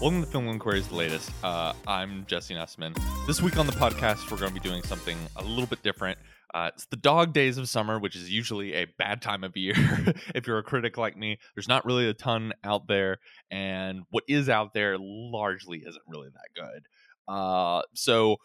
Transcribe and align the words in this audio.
Welcome 0.00 0.24
to 0.24 0.30
Film 0.30 0.48
Inquiry's, 0.48 0.88
the 0.88 0.94
latest. 0.94 1.30
Uh, 1.44 1.74
I'm 1.86 2.24
Jesse 2.24 2.54
Nussman. 2.54 2.98
This 3.26 3.42
week 3.42 3.58
on 3.58 3.66
the 3.66 3.72
podcast, 3.74 4.30
we're 4.30 4.38
going 4.38 4.54
to 4.54 4.58
be 4.58 4.66
doing 4.66 4.82
something 4.82 5.18
a 5.36 5.42
little 5.42 5.66
bit 5.66 5.82
different. 5.82 6.18
Uh, 6.54 6.70
it's 6.72 6.86
the 6.86 6.96
dog 6.96 7.34
days 7.34 7.58
of 7.58 7.68
summer, 7.68 7.98
which 7.98 8.16
is 8.16 8.30
usually 8.30 8.72
a 8.72 8.86
bad 8.96 9.20
time 9.20 9.44
of 9.44 9.58
year. 9.58 9.74
if 10.34 10.46
you're 10.46 10.56
a 10.56 10.62
critic 10.62 10.96
like 10.96 11.18
me, 11.18 11.38
there's 11.54 11.68
not 11.68 11.84
really 11.84 12.08
a 12.08 12.14
ton 12.14 12.54
out 12.64 12.88
there, 12.88 13.18
and 13.50 14.00
what 14.08 14.24
is 14.26 14.48
out 14.48 14.72
there 14.72 14.96
largely 14.98 15.80
isn't 15.86 16.04
really 16.08 16.28
that 16.30 16.48
good. 16.54 16.86
Uh, 17.28 17.82
so, 17.92 18.36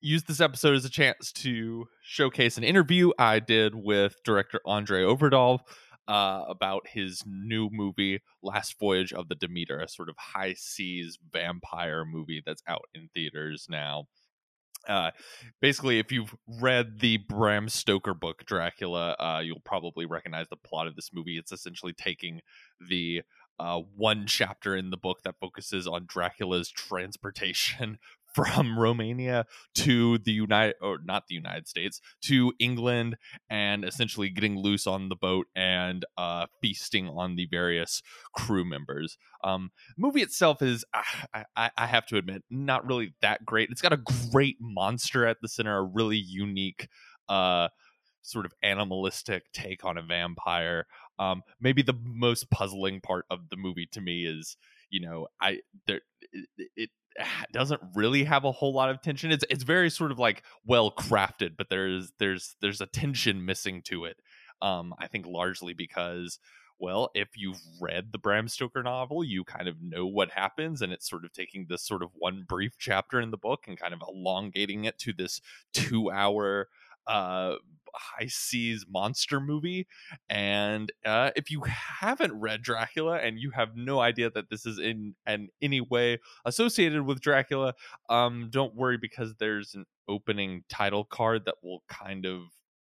use 0.00 0.24
this 0.24 0.40
episode 0.40 0.74
as 0.74 0.84
a 0.84 0.90
chance 0.90 1.30
to 1.30 1.86
showcase 2.02 2.58
an 2.58 2.64
interview 2.64 3.12
I 3.16 3.38
did 3.38 3.76
with 3.76 4.16
director 4.24 4.60
Andre 4.66 5.02
Øvredal 5.04 5.60
uh, 6.08 6.44
about 6.48 6.88
his 6.88 7.22
new 7.26 7.68
movie, 7.70 8.20
Last 8.42 8.78
Voyage 8.78 9.12
of 9.12 9.28
the 9.28 9.34
Demeter, 9.34 9.80
a 9.80 9.88
sort 9.88 10.08
of 10.08 10.16
high 10.18 10.54
seas 10.54 11.18
vampire 11.32 12.04
movie 12.04 12.42
that's 12.44 12.62
out 12.66 12.84
in 12.94 13.08
theaters 13.14 13.66
now. 13.68 14.06
Uh, 14.88 15.10
basically, 15.62 15.98
if 15.98 16.12
you've 16.12 16.34
read 16.60 17.00
the 17.00 17.16
Bram 17.16 17.68
Stoker 17.68 18.12
book 18.12 18.44
Dracula, 18.44 19.16
uh, 19.18 19.40
you'll 19.42 19.60
probably 19.60 20.04
recognize 20.04 20.48
the 20.48 20.56
plot 20.56 20.86
of 20.86 20.94
this 20.94 21.10
movie. 21.12 21.38
It's 21.38 21.52
essentially 21.52 21.94
taking 21.94 22.40
the 22.86 23.22
uh, 23.58 23.80
one 23.96 24.26
chapter 24.26 24.76
in 24.76 24.90
the 24.90 24.96
book 24.96 25.22
that 25.24 25.36
focuses 25.40 25.86
on 25.86 26.04
Dracula's 26.06 26.70
transportation 26.76 27.98
from 28.34 28.78
Romania 28.78 29.46
to 29.76 30.18
the 30.18 30.32
United 30.32 30.74
or 30.82 30.98
not 31.04 31.24
the 31.28 31.34
United 31.34 31.68
States 31.68 32.00
to 32.22 32.52
England 32.58 33.16
and 33.48 33.84
essentially 33.84 34.28
getting 34.28 34.58
loose 34.58 34.86
on 34.86 35.08
the 35.08 35.16
boat 35.16 35.46
and 35.54 36.04
uh, 36.18 36.46
feasting 36.60 37.08
on 37.08 37.36
the 37.36 37.46
various 37.50 38.02
crew 38.34 38.64
members. 38.64 39.16
Um, 39.42 39.70
movie 39.96 40.22
itself 40.22 40.62
is, 40.62 40.84
I, 41.32 41.44
I, 41.56 41.70
I 41.76 41.86
have 41.86 42.06
to 42.06 42.16
admit, 42.16 42.42
not 42.50 42.86
really 42.86 43.14
that 43.22 43.44
great. 43.44 43.70
It's 43.70 43.82
got 43.82 43.92
a 43.92 44.02
great 44.32 44.56
monster 44.60 45.26
at 45.26 45.38
the 45.40 45.48
center, 45.48 45.78
a 45.78 45.82
really 45.82 46.18
unique. 46.18 46.88
Uh, 47.28 47.68
sort 48.24 48.46
of 48.46 48.52
animalistic 48.62 49.44
take 49.52 49.84
on 49.84 49.98
a 49.98 50.02
vampire. 50.02 50.86
Um, 51.18 51.42
maybe 51.60 51.82
the 51.82 51.98
most 52.02 52.50
puzzling 52.50 53.00
part 53.00 53.26
of 53.30 53.50
the 53.50 53.56
movie 53.56 53.86
to 53.92 54.00
me 54.00 54.24
is, 54.24 54.56
you 54.90 55.00
know, 55.00 55.28
I 55.40 55.60
there 55.86 56.00
it, 56.32 56.70
it 56.74 56.90
doesn't 57.52 57.80
really 57.94 58.24
have 58.24 58.44
a 58.44 58.52
whole 58.52 58.72
lot 58.72 58.90
of 58.90 59.02
tension. 59.02 59.32
It's 59.32 59.44
it's 59.50 59.64
very 59.64 59.90
sort 59.90 60.12
of 60.12 60.18
like 60.18 60.42
well 60.64 60.90
crafted, 60.90 61.56
but 61.56 61.68
there's 61.70 62.12
there's 62.18 62.56
there's 62.60 62.80
a 62.80 62.86
tension 62.86 63.44
missing 63.44 63.82
to 63.82 64.04
it. 64.04 64.16
Um, 64.62 64.94
I 64.98 65.08
think 65.08 65.26
largely 65.26 65.74
because 65.74 66.38
well, 66.80 67.10
if 67.14 67.28
you've 67.36 67.60
read 67.80 68.10
the 68.10 68.18
Bram 68.18 68.48
Stoker 68.48 68.82
novel, 68.82 69.22
you 69.22 69.44
kind 69.44 69.68
of 69.68 69.80
know 69.80 70.06
what 70.06 70.30
happens, 70.30 70.82
and 70.82 70.92
it's 70.92 71.08
sort 71.08 71.24
of 71.24 71.32
taking 71.32 71.66
this 71.68 71.82
sort 71.82 72.02
of 72.02 72.10
one 72.14 72.44
brief 72.48 72.76
chapter 72.78 73.20
in 73.20 73.30
the 73.30 73.36
book 73.36 73.64
and 73.66 73.78
kind 73.78 73.94
of 73.94 74.02
elongating 74.08 74.84
it 74.84 74.98
to 74.98 75.12
this 75.12 75.40
two 75.72 76.10
hour 76.10 76.68
uh 77.06 77.54
high 77.94 78.26
seas 78.26 78.84
monster 78.90 79.40
movie 79.40 79.86
and 80.28 80.92
uh, 81.04 81.30
if 81.36 81.50
you 81.50 81.62
haven't 81.62 82.32
read 82.38 82.60
dracula 82.60 83.18
and 83.18 83.38
you 83.38 83.50
have 83.50 83.76
no 83.76 84.00
idea 84.00 84.30
that 84.30 84.50
this 84.50 84.66
is 84.66 84.78
in 84.78 85.14
in 85.26 85.48
any 85.62 85.80
way 85.80 86.18
associated 86.44 87.02
with 87.02 87.20
dracula 87.20 87.72
um 88.08 88.48
don't 88.50 88.74
worry 88.74 88.98
because 88.98 89.34
there's 89.38 89.74
an 89.74 89.84
opening 90.08 90.64
title 90.68 91.04
card 91.04 91.44
that 91.44 91.54
will 91.62 91.82
kind 91.88 92.26
of 92.26 92.42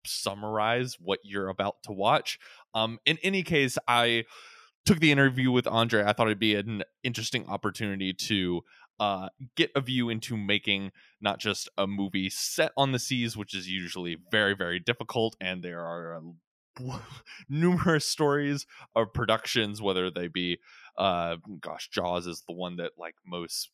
summarize 0.08 0.98
what 1.00 1.20
you're 1.24 1.50
about 1.50 1.76
to 1.84 1.92
watch. 1.92 2.38
Um 2.74 3.00
in 3.06 3.18
any 3.24 3.44
case 3.44 3.78
i 3.88 4.26
took 4.86 5.00
the 5.00 5.12
interview 5.12 5.52
with 5.52 5.68
andre. 5.68 6.04
I 6.04 6.14
thought 6.14 6.28
it'd 6.28 6.40
be 6.40 6.56
an 6.56 6.84
interesting 7.04 7.48
opportunity 7.48 8.14
to 8.14 8.62
uh, 9.00 9.30
get 9.56 9.72
a 9.76 9.82
view 9.82 10.10
into 10.10 10.38
making 10.38 10.92
not 11.22 11.40
just 11.40 11.70
a 11.78 11.88
movie 11.88 12.30
set 12.30 12.72
on 12.78 12.92
the 12.92 13.00
seas, 13.00 13.36
which 13.36 13.56
is 13.56 13.70
usually 13.70 14.18
very, 14.32 14.56
very 14.56 14.80
difficult, 14.80 15.36
and 15.40 15.64
there 15.64 15.82
are 15.82 16.22
numerous 17.50 18.06
stories 18.06 18.66
of 18.96 19.14
productions, 19.14 19.82
whether 19.82 20.10
they 20.10 20.28
be, 20.28 20.60
uh, 20.98 21.38
gosh, 21.60 21.90
Jaws 21.90 22.28
is 22.28 22.44
the 22.48 22.54
one 22.54 22.78
that 22.78 22.94
like 22.98 23.16
most 23.26 23.70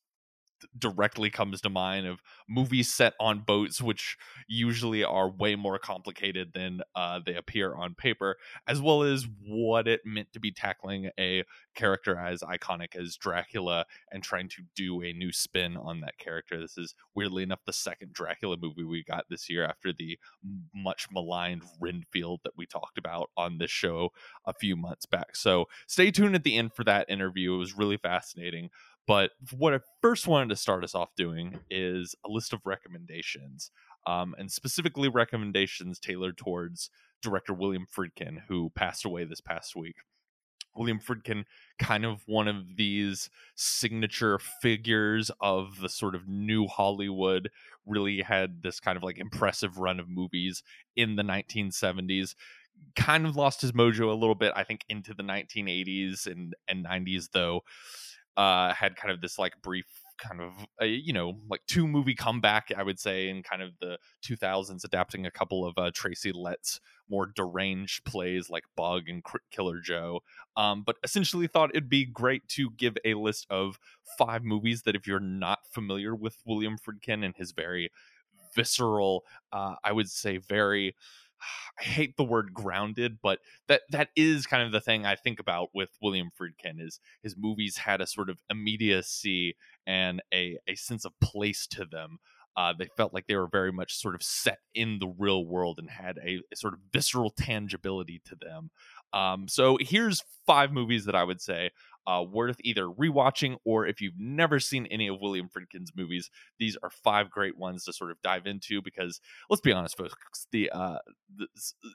directly 0.77 1.29
comes 1.29 1.61
to 1.61 1.69
mind 1.69 2.07
of 2.07 2.22
movies 2.47 2.94
set 2.94 3.13
on 3.19 3.39
boats, 3.39 3.81
which 3.81 4.17
usually 4.47 5.03
are 5.03 5.29
way 5.29 5.55
more 5.55 5.79
complicated 5.79 6.51
than 6.53 6.81
uh, 6.95 7.19
they 7.25 7.35
appear 7.35 7.75
on 7.75 7.95
paper, 7.95 8.38
as 8.67 8.81
well 8.81 9.03
as 9.03 9.27
what 9.47 9.88
it 9.88 10.01
meant 10.05 10.31
to 10.33 10.39
be 10.39 10.51
tackling 10.51 11.09
a 11.19 11.44
character 11.75 12.17
as 12.17 12.41
iconic 12.41 12.95
as 12.95 13.16
Dracula 13.16 13.85
and 14.11 14.23
trying 14.23 14.49
to 14.49 14.63
do 14.75 15.01
a 15.01 15.13
new 15.13 15.31
spin 15.31 15.77
on 15.77 16.01
that 16.01 16.17
character. 16.17 16.59
This 16.59 16.78
is 16.78 16.95
weirdly 17.16 17.43
enough 17.43 17.61
the 17.66 17.73
second 17.73 18.13
Dracula 18.13 18.57
movie 18.59 18.83
we 18.83 19.03
got 19.03 19.25
this 19.29 19.49
year 19.49 19.66
after 19.66 19.93
the 19.93 20.19
much 20.73 21.07
maligned 21.11 21.63
Renfield 21.79 22.41
that 22.43 22.57
we 22.57 22.66
talked 22.66 22.97
about 22.97 23.29
on 23.38 23.57
this 23.57 23.72
show 23.72 24.09
a 24.45 24.53
few 24.53 24.75
months 24.75 25.05
back. 25.05 25.35
So 25.35 25.66
stay 25.88 26.11
tuned 26.11 26.35
at 26.35 26.43
the 26.43 26.57
end 26.57 26.73
for 26.73 26.83
that 26.83 27.09
interview. 27.09 27.55
It 27.55 27.57
was 27.57 27.78
really 27.78 27.97
fascinating. 27.97 28.69
But 29.07 29.31
what 29.51 29.73
I 29.73 29.79
first 30.01 30.28
wanted 30.28 30.50
to 30.50 30.56
start 30.56 30.84
us 30.84 30.95
off 30.95 31.16
doing 31.16 31.59
is 31.69 32.16
a 32.25 32.29
list 32.29 32.53
of 32.53 32.62
recommendations, 32.66 33.72
um, 34.06 34.35
and 34.38 34.51
specifically 34.51 35.09
recommendations 35.09 36.00
tailored 36.00 36.38
towards 36.38 36.89
director 37.22 37.53
William 37.53 37.85
Friedkin, 37.85 38.44
who 38.47 38.72
passed 38.75 39.06
away 39.06 39.23
this 39.23 39.41
past 39.41 39.75
week. 39.75 39.95
William 40.75 41.00
Friedkin, 41.00 41.44
kind 41.79 42.06
of 42.06 42.22
one 42.28 42.47
of 42.47 42.78
these 42.78 43.29
signature 43.56 44.40
figures 44.40 45.29
of 45.41 45.81
the 45.81 45.90
sort 45.90 46.16
of 46.16 46.28
new 46.28 46.67
Hollywood, 46.67 47.50
really 47.85 48.22
had 48.22 48.61
this 48.61 48.79
kind 48.79 48.95
of 48.95 49.03
like 49.03 49.17
impressive 49.17 49.78
run 49.78 50.00
of 50.00 50.07
movies 50.09 50.63
in 50.95 51.16
the 51.16 51.23
1970s. 51.23 52.35
Kind 52.95 53.25
of 53.25 53.35
lost 53.35 53.61
his 53.61 53.73
mojo 53.73 54.09
a 54.11 54.17
little 54.17 54.35
bit, 54.35 54.53
I 54.56 54.63
think, 54.63 54.85
into 54.88 55.13
the 55.13 55.23
1980s 55.23 56.25
and, 56.25 56.56
and 56.67 56.85
90s, 56.85 57.29
though 57.31 57.61
uh, 58.38 58.74
had 58.74 58.96
kind 58.96 59.12
of 59.12 59.22
this 59.22 59.38
like 59.38 59.53
brief 59.62 59.86
kind 60.18 60.40
of 60.40 60.52
uh, 60.81 60.86
you 60.86 61.12
know 61.12 61.34
like 61.50 61.62
two 61.68 61.88
movie 61.88 62.14
comeback 62.14 62.72
i 62.78 62.84
would 62.84 63.00
say 63.00 63.28
in 63.28 63.42
kind 63.42 63.62
of 63.62 63.72
the 63.80 63.97
2000s 64.24 64.84
adapting 64.84 65.25
a 65.25 65.31
couple 65.31 65.66
of 65.66 65.75
uh, 65.78 65.90
tracy 65.94 66.31
letts 66.31 66.80
more 67.09 67.25
deranged 67.25 68.06
plays 68.06 68.50
like 68.50 68.64
bug 68.78 69.09
and 69.09 69.24
killer 69.50 69.80
joe. 69.80 70.22
Um, 70.56 70.84
but 70.86 70.97
essentially 71.03 71.47
thought 71.47 71.72
it'd 71.72 71.90
be 71.90 72.06
great 72.06 72.47
to 72.50 72.70
give 72.78 72.97
a 73.03 73.16
list 73.16 73.47
of 73.50 73.80
five 74.18 74.44
movies 74.44 74.84
that 74.84 74.96
if 74.96 75.08
you're 75.08 75.20
not 75.20 75.59
familiar 75.70 76.16
with 76.16 76.38
william 76.46 76.78
friedkin 76.78 77.25
and 77.25 77.36
his 77.36 77.52
very 77.52 77.90
visceral 78.56 79.24
uh, 79.52 79.75
i 79.84 79.91
would 79.91 80.09
say 80.09 80.38
very 80.38 80.96
I 81.79 81.84
hate 81.84 82.18
the 82.18 82.24
word 82.24 82.53
grounded, 82.53 83.18
but 83.22 83.40
that 83.68 83.81
that 83.91 84.09
is 84.16 84.46
kind 84.46 84.63
of 84.63 84.72
the 84.72 84.81
thing 84.81 85.06
I 85.06 85.16
think 85.16 85.40
about 85.40 85.69
with 85.74 85.90
William 86.02 86.29
Friedkin 86.40 86.79
is 86.79 87.00
his 87.24 87.35
movies 87.38 87.78
had 87.78 88.02
a 88.02 88.07
sort 88.07 88.29
of 88.29 88.38
immediacy 88.50 89.56
and 89.85 90.22
a, 90.34 90.57
a 90.68 90.75
sense 90.75 91.06
of 91.06 91.13
place 91.22 91.68
to 91.68 91.85
them. 91.85 92.18
Uh, 92.57 92.74
they 92.78 92.90
felt 92.97 93.13
like 93.13 93.28
they 93.28 93.35
were 93.35 93.47
very 93.47 93.72
much 93.72 93.96
sort 93.96 94.13
of 94.13 94.22
set 94.22 94.59
in 94.75 95.00
the 95.00 95.13
real 95.18 95.46
world 95.46 95.79
and 95.79 95.90
had 95.90 96.18
a, 96.18 96.41
a 96.52 96.56
sort 96.56 96.74
of 96.74 96.79
visceral 96.91 97.29
tangibility 97.29 98.22
to 98.25 98.35
them. 98.35 98.69
Um, 99.13 99.47
so 99.47 99.78
here's 99.79 100.22
five 100.46 100.72
movies 100.72 101.05
that 101.05 101.16
I 101.16 101.23
would 101.23 101.41
say 101.41 101.72
uh, 102.08 102.24
worth 102.30 102.58
either 102.64 102.86
rewatching 102.86 103.58
or 103.64 103.86
if 103.86 104.02
you've 104.02 104.20
never 104.20 104.59
seen 104.59 104.86
any 104.88 105.08
of 105.08 105.20
William 105.22 105.50
Friedkin's 105.50 105.92
movies, 105.96 106.30
these 106.59 106.78
are 106.84 106.90
five 106.90 107.30
great 107.30 107.58
ones 107.58 107.86
to 107.86 107.94
sort 107.94 108.12
of 108.12 108.22
dive 108.22 108.46
into 108.46 108.82
because 108.82 109.20
let's 109.50 109.62
be 109.62 109.72
honest, 109.72 109.98
folks, 109.98 110.48
the, 110.52 110.70
uh, 110.72 110.98
the 111.36 111.48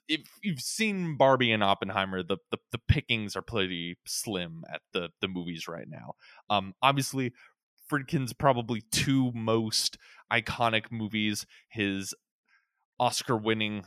if 0.09 0.23
you've 0.43 0.61
seen 0.61 1.17
Barbie 1.17 1.53
and 1.53 1.63
Oppenheimer, 1.63 2.23
the, 2.23 2.39
the, 2.51 2.59
the 2.73 2.81
pickings 2.89 3.37
are 3.37 3.43
pretty 3.43 3.99
slim 4.07 4.65
at 4.73 4.81
the 4.93 5.09
the 5.21 5.29
movies 5.29 5.69
right 5.69 5.89
now. 5.89 6.15
Um, 6.51 6.75
obviously, 6.83 7.33
Friedkin's 7.91 8.33
probably 8.33 8.83
two 8.93 9.33
most 9.33 9.99
iconic 10.33 10.91
movies, 10.91 11.47
his 11.69 12.15
Oscar-winning 12.99 13.85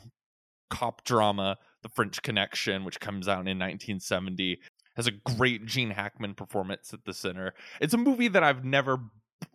cop 0.69 1.04
drama 1.04 1.57
the 1.81 1.89
French 1.89 2.21
Connection, 2.21 2.83
which 2.83 3.00
comes 3.00 3.27
out 3.27 3.48
in 3.48 3.57
1970, 3.57 4.60
has 4.99 5.07
a 5.07 5.35
great 5.37 5.65
Gene 5.65 5.91
Hackman 5.91 6.33
performance 6.33 6.93
at 6.93 7.05
the 7.05 7.13
center. 7.13 7.53
It's 7.79 7.93
a 7.93 7.97
movie 7.97 8.27
that 8.27 8.43
I've 8.43 8.65
never 8.65 8.99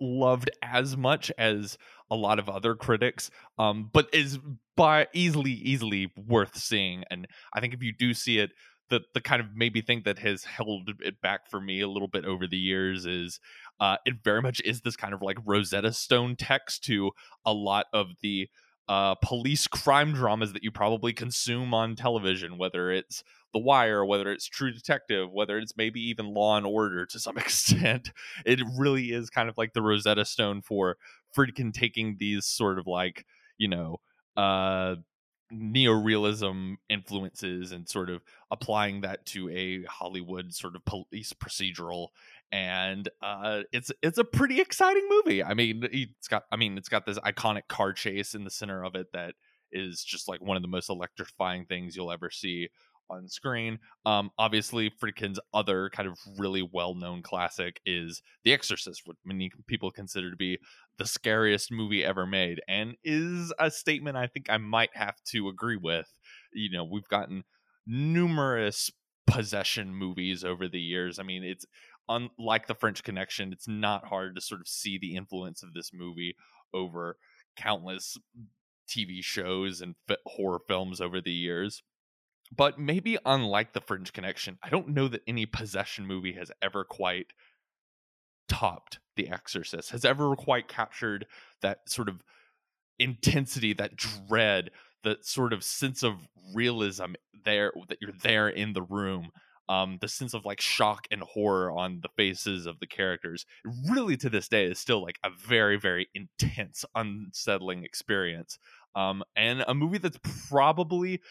loved 0.00 0.50
as 0.62 0.96
much 0.96 1.31
as 1.37 1.76
a 2.11 2.17
lot 2.17 2.38
of 2.38 2.49
other 2.49 2.75
critics 2.75 3.31
um 3.58 3.91
but 3.93 4.08
is 4.14 4.38
by 4.76 5.06
easily 5.12 5.52
easily 5.52 6.11
worth 6.17 6.56
seeing 6.56 7.05
and 7.11 7.29
i 7.52 7.61
think 7.61 7.75
if 7.75 7.82
you 7.82 7.93
do 7.93 8.14
see 8.14 8.38
it 8.38 8.50
the 8.88 9.02
the 9.12 9.20
kind 9.20 9.43
of 9.43 9.49
maybe 9.55 9.82
thing 9.82 10.00
that 10.06 10.19
has 10.19 10.44
held 10.44 10.91
it 11.00 11.20
back 11.20 11.50
for 11.50 11.61
me 11.61 11.82
a 11.82 11.88
little 11.88 12.08
bit 12.08 12.25
over 12.25 12.46
the 12.46 12.56
years 12.56 13.05
is 13.05 13.38
uh 13.79 13.96
it 14.06 14.14
very 14.25 14.41
much 14.41 14.58
is 14.64 14.81
this 14.81 14.96
kind 14.96 15.12
of 15.12 15.20
like 15.20 15.37
rosetta 15.44 15.93
stone 15.93 16.35
text 16.35 16.82
to 16.82 17.11
a 17.44 17.52
lot 17.52 17.85
of 17.93 18.06
the 18.23 18.49
uh, 18.88 19.14
police 19.17 19.67
crime 19.67 20.12
dramas 20.12 20.52
that 20.52 20.62
you 20.62 20.70
probably 20.70 21.12
consume 21.12 21.73
on 21.73 21.96
television, 21.96 22.58
whether 22.58 22.91
it's 22.91 23.25
The 23.55 23.61
Wire, 23.61 24.05
whether 24.05 24.31
it's 24.31 24.47
True 24.47 24.73
Detective, 24.73 25.33
whether 25.33 25.56
it's 25.56 25.77
maybe 25.77 26.01
even 26.01 26.35
Law 26.35 26.56
and 26.59 26.67
Order 26.67 27.06
to 27.06 27.19
some 27.19 27.39
extent. 27.39 28.11
It 28.45 28.61
really 28.77 29.12
is 29.12 29.31
kind 29.31 29.49
of 29.49 29.56
like 29.56 29.73
the 29.73 29.83
Rosetta 29.83 30.27
Stone 30.27 30.62
for 30.62 30.99
freaking 31.35 31.73
taking 31.73 32.17
these 32.19 32.45
sort 32.45 32.79
of 32.79 32.87
like, 32.87 33.25
you 33.56 33.69
know, 33.69 34.01
uh 34.37 34.97
neorealism 35.53 36.75
influences 36.89 37.71
and 37.71 37.89
sort 37.89 38.11
of 38.11 38.23
applying 38.51 39.03
that 39.03 39.25
to 39.27 39.49
a 39.51 39.85
Hollywood 39.85 40.53
sort 40.53 40.75
of 40.75 40.85
police 40.85 41.33
procedural 41.33 42.09
and 42.51 43.09
uh 43.23 43.62
it's 43.73 43.93
it's 44.03 44.19
a 44.19 44.25
pretty 44.25 44.61
exciting 44.61 45.06
movie. 45.09 45.45
I 45.45 45.55
mean, 45.55 45.87
it's 45.93 46.29
got 46.29 46.45
I 46.51 46.56
mean, 46.56 46.77
it's 46.77 46.89
got 46.89 47.06
this 47.06 47.19
iconic 47.21 47.69
car 47.69 47.93
chase 47.93 48.35
in 48.35 48.45
the 48.45 48.51
center 48.51 48.85
of 48.85 48.95
it 48.97 49.09
that 49.12 49.35
is 49.71 50.03
just 50.03 50.29
like 50.29 50.41
one 50.41 50.56
of 50.56 50.62
the 50.62 50.69
most 50.69 50.89
electrifying 50.89 51.67
things 51.67 51.95
you'll 51.95 52.12
ever 52.12 52.31
see 52.31 52.69
on 53.11 53.29
screen. 53.29 53.79
Um, 54.06 54.31
obviously, 54.39 54.91
Friedkin's 54.91 55.41
other 55.53 55.91
kind 55.91 56.09
of 56.09 56.19
really 56.39 56.62
well 56.62 56.95
known 56.95 57.23
classic 57.23 57.81
is 57.87 58.23
The 58.45 58.53
Exorcist, 58.53 59.03
what 59.05 59.17
many 59.25 59.51
people 59.67 59.91
consider 59.91 60.31
to 60.31 60.37
be 60.37 60.59
the 60.99 61.06
scariest 61.06 61.73
movie 61.73 62.05
ever 62.05 62.27
made, 62.27 62.61
and 62.69 62.95
is 63.05 63.53
a 63.59 63.71
statement 63.71 64.17
I 64.17 64.27
think 64.27 64.47
I 64.49 64.59
might 64.59 64.91
have 64.95 65.17
to 65.33 65.49
agree 65.49 65.77
with. 65.77 66.09
You 66.53 66.71
know, 66.71 66.85
we've 66.85 67.09
gotten 67.09 67.45
numerous 67.87 68.91
possession 69.27 69.95
movies 69.95 70.45
over 70.45 70.69
the 70.69 70.81
years. 70.81 71.19
I 71.19 71.23
mean, 71.23 71.43
it's 71.43 71.67
unlike 72.09 72.67
The 72.67 72.75
French 72.75 73.03
Connection, 73.03 73.53
it's 73.53 73.69
not 73.69 74.06
hard 74.06 74.35
to 74.35 74.41
sort 74.41 74.61
of 74.61 74.69
see 74.69 74.99
the 74.99 75.17
influence 75.17 75.62
of 75.62 75.73
this 75.73 75.91
movie 75.93 76.37
over 76.73 77.17
countless 77.56 78.17
TV 78.89 79.23
shows 79.23 79.81
and 79.81 79.95
horror 80.27 80.61
films 80.69 81.01
over 81.01 81.21
the 81.21 81.33
years. 81.33 81.83
But 82.55 82.79
maybe 82.79 83.19
unlike 83.25 83.73
The 83.73 83.81
French 83.81 84.12
Connection, 84.12 84.59
I 84.62 84.69
don't 84.69 84.89
know 84.89 85.09
that 85.09 85.23
any 85.27 85.47
possession 85.47 86.06
movie 86.06 86.35
has 86.35 86.51
ever 86.62 86.85
quite 86.85 87.29
topped 88.49 88.99
The 89.17 89.29
Exorcist, 89.29 89.91
has 89.91 90.05
ever 90.05 90.35
quite 90.37 90.69
captured 90.69 91.27
that 91.62 91.89
sort 91.89 92.09
of 92.09 92.23
intensity, 92.99 93.73
that 93.75 93.97
dread, 93.97 94.71
that 95.03 95.25
sort 95.25 95.53
of 95.53 95.65
sense 95.65 96.03
of 96.03 96.29
realism 96.55 97.15
there 97.45 97.73
that 97.89 97.99
you're 98.01 98.12
there 98.23 98.49
in 98.49 98.73
the 98.73 98.83
room. 98.83 99.31
Um, 99.67 99.97
the 100.03 100.09
sense 100.09 100.35
of 100.35 100.45
like 100.45 100.61
shock 100.61 101.06
and 101.11 101.23
horror 101.23 101.73
on 101.73 102.01
the 102.03 102.11
faces 102.19 102.67
of 102.67 102.81
the 102.81 102.87
characters 102.87 103.47
really 103.91 104.15
to 104.19 104.29
this 104.29 104.47
day 104.47 104.67
is 104.67 104.79
still 104.79 105.03
like 105.03 105.17
a 105.25 105.31
very 105.31 105.79
very 105.79 106.06
intense 106.15 106.85
unsettling 106.95 107.83
experience 107.83 108.59
um, 108.95 109.25
and 109.35 109.65
a 109.67 109.73
movie 109.73 109.97
that's 109.97 110.19
probably 110.51 111.23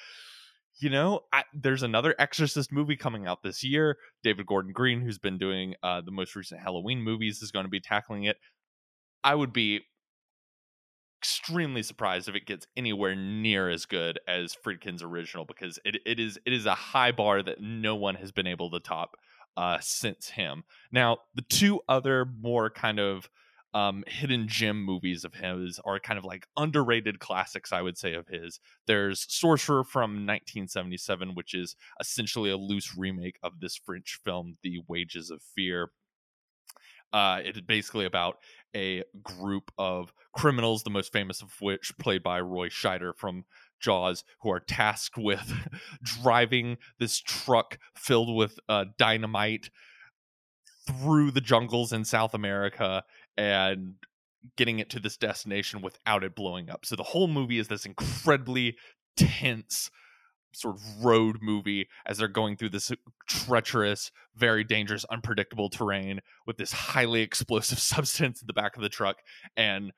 you 0.79 0.89
know, 0.89 1.21
I, 1.31 1.43
there's 1.53 1.83
another 1.83 2.15
Exorcist 2.17 2.71
movie 2.71 2.95
coming 2.95 3.27
out 3.27 3.43
this 3.43 3.63
year. 3.63 3.97
David 4.23 4.45
Gordon 4.45 4.73
Green, 4.73 5.01
who's 5.01 5.19
been 5.19 5.37
doing 5.37 5.75
uh, 5.83 6.01
the 6.01 6.11
most 6.11 6.35
recent 6.35 6.61
Halloween 6.61 7.01
movies, 7.01 7.41
is 7.41 7.51
going 7.51 7.65
to 7.65 7.69
be 7.69 7.79
tackling 7.79 8.23
it. 8.23 8.37
I 9.23 9.35
would 9.35 9.53
be 9.53 9.81
extremely 11.21 11.83
surprised 11.83 12.27
if 12.27 12.35
it 12.35 12.45
gets 12.45 12.67
anywhere 12.75 13.15
near 13.15 13.69
as 13.69 13.85
good 13.85 14.19
as 14.27 14.53
Friedkin's 14.53 15.01
original 15.01 15.45
because 15.45 15.79
it, 15.85 15.97
it 16.05 16.19
is 16.19 16.37
it 16.45 16.51
is 16.51 16.65
a 16.65 16.75
high 16.75 17.13
bar 17.13 17.41
that 17.41 17.61
no 17.61 17.95
one 17.95 18.15
has 18.15 18.33
been 18.33 18.47
able 18.47 18.69
to 18.71 18.79
top 18.81 19.11
uh, 19.55 19.77
since 19.79 20.29
him. 20.29 20.63
Now, 20.91 21.19
the 21.33 21.43
two 21.43 21.79
other 21.87 22.25
more 22.25 22.69
kind 22.69 22.99
of 22.99 23.29
um, 23.73 24.03
hidden 24.07 24.47
gem 24.47 24.83
movies 24.83 25.23
of 25.23 25.33
his 25.33 25.79
are 25.83 25.99
kind 25.99 26.19
of 26.19 26.25
like 26.25 26.47
underrated 26.55 27.19
classics, 27.19 27.71
I 27.71 27.81
would 27.81 27.97
say, 27.97 28.13
of 28.13 28.27
his. 28.27 28.59
There's 28.85 29.25
Sorcerer 29.27 29.83
from 29.83 30.11
1977, 30.11 31.33
which 31.33 31.53
is 31.53 31.75
essentially 31.99 32.51
a 32.51 32.57
loose 32.57 32.95
remake 32.95 33.39
of 33.41 33.59
this 33.59 33.75
French 33.75 34.19
film, 34.23 34.57
The 34.61 34.79
Wages 34.87 35.31
of 35.31 35.41
Fear. 35.41 35.89
Uh, 37.11 37.41
it 37.43 37.55
is 37.55 37.61
basically 37.61 38.05
about 38.05 38.37
a 38.75 39.03
group 39.21 39.71
of 39.77 40.13
criminals, 40.35 40.83
the 40.83 40.89
most 40.89 41.11
famous 41.11 41.41
of 41.41 41.53
which 41.59 41.95
played 41.99 42.23
by 42.23 42.41
Roy 42.41 42.69
Scheider 42.69 43.15
from 43.15 43.45
Jaws, 43.79 44.23
who 44.41 44.51
are 44.51 44.59
tasked 44.59 45.17
with 45.17 45.53
driving 46.03 46.77
this 46.99 47.19
truck 47.19 47.77
filled 47.95 48.35
with 48.35 48.59
uh, 48.67 48.85
dynamite 48.97 49.69
through 50.87 51.31
the 51.31 51.41
jungles 51.41 51.93
in 51.93 52.03
South 52.03 52.33
America 52.33 53.03
and 53.37 53.95
getting 54.57 54.79
it 54.79 54.89
to 54.89 54.99
this 54.99 55.17
destination 55.17 55.81
without 55.81 56.23
it 56.23 56.35
blowing 56.35 56.69
up. 56.69 56.85
So 56.85 56.95
the 56.95 57.03
whole 57.03 57.27
movie 57.27 57.59
is 57.59 57.67
this 57.67 57.85
incredibly 57.85 58.75
tense 59.15 59.89
sort 60.55 60.75
of 60.75 61.03
road 61.03 61.37
movie 61.41 61.87
as 62.05 62.17
they're 62.17 62.27
going 62.27 62.57
through 62.57 62.69
this 62.69 62.91
treacherous, 63.27 64.11
very 64.35 64.63
dangerous, 64.63 65.05
unpredictable 65.05 65.69
terrain 65.69 66.19
with 66.45 66.57
this 66.57 66.71
highly 66.71 67.21
explosive 67.23 67.79
substance 67.79 68.41
in 68.41 68.47
the 68.47 68.53
back 68.53 68.75
of 68.75 68.81
the 68.81 68.89
truck 68.89 69.17
and 69.55 69.91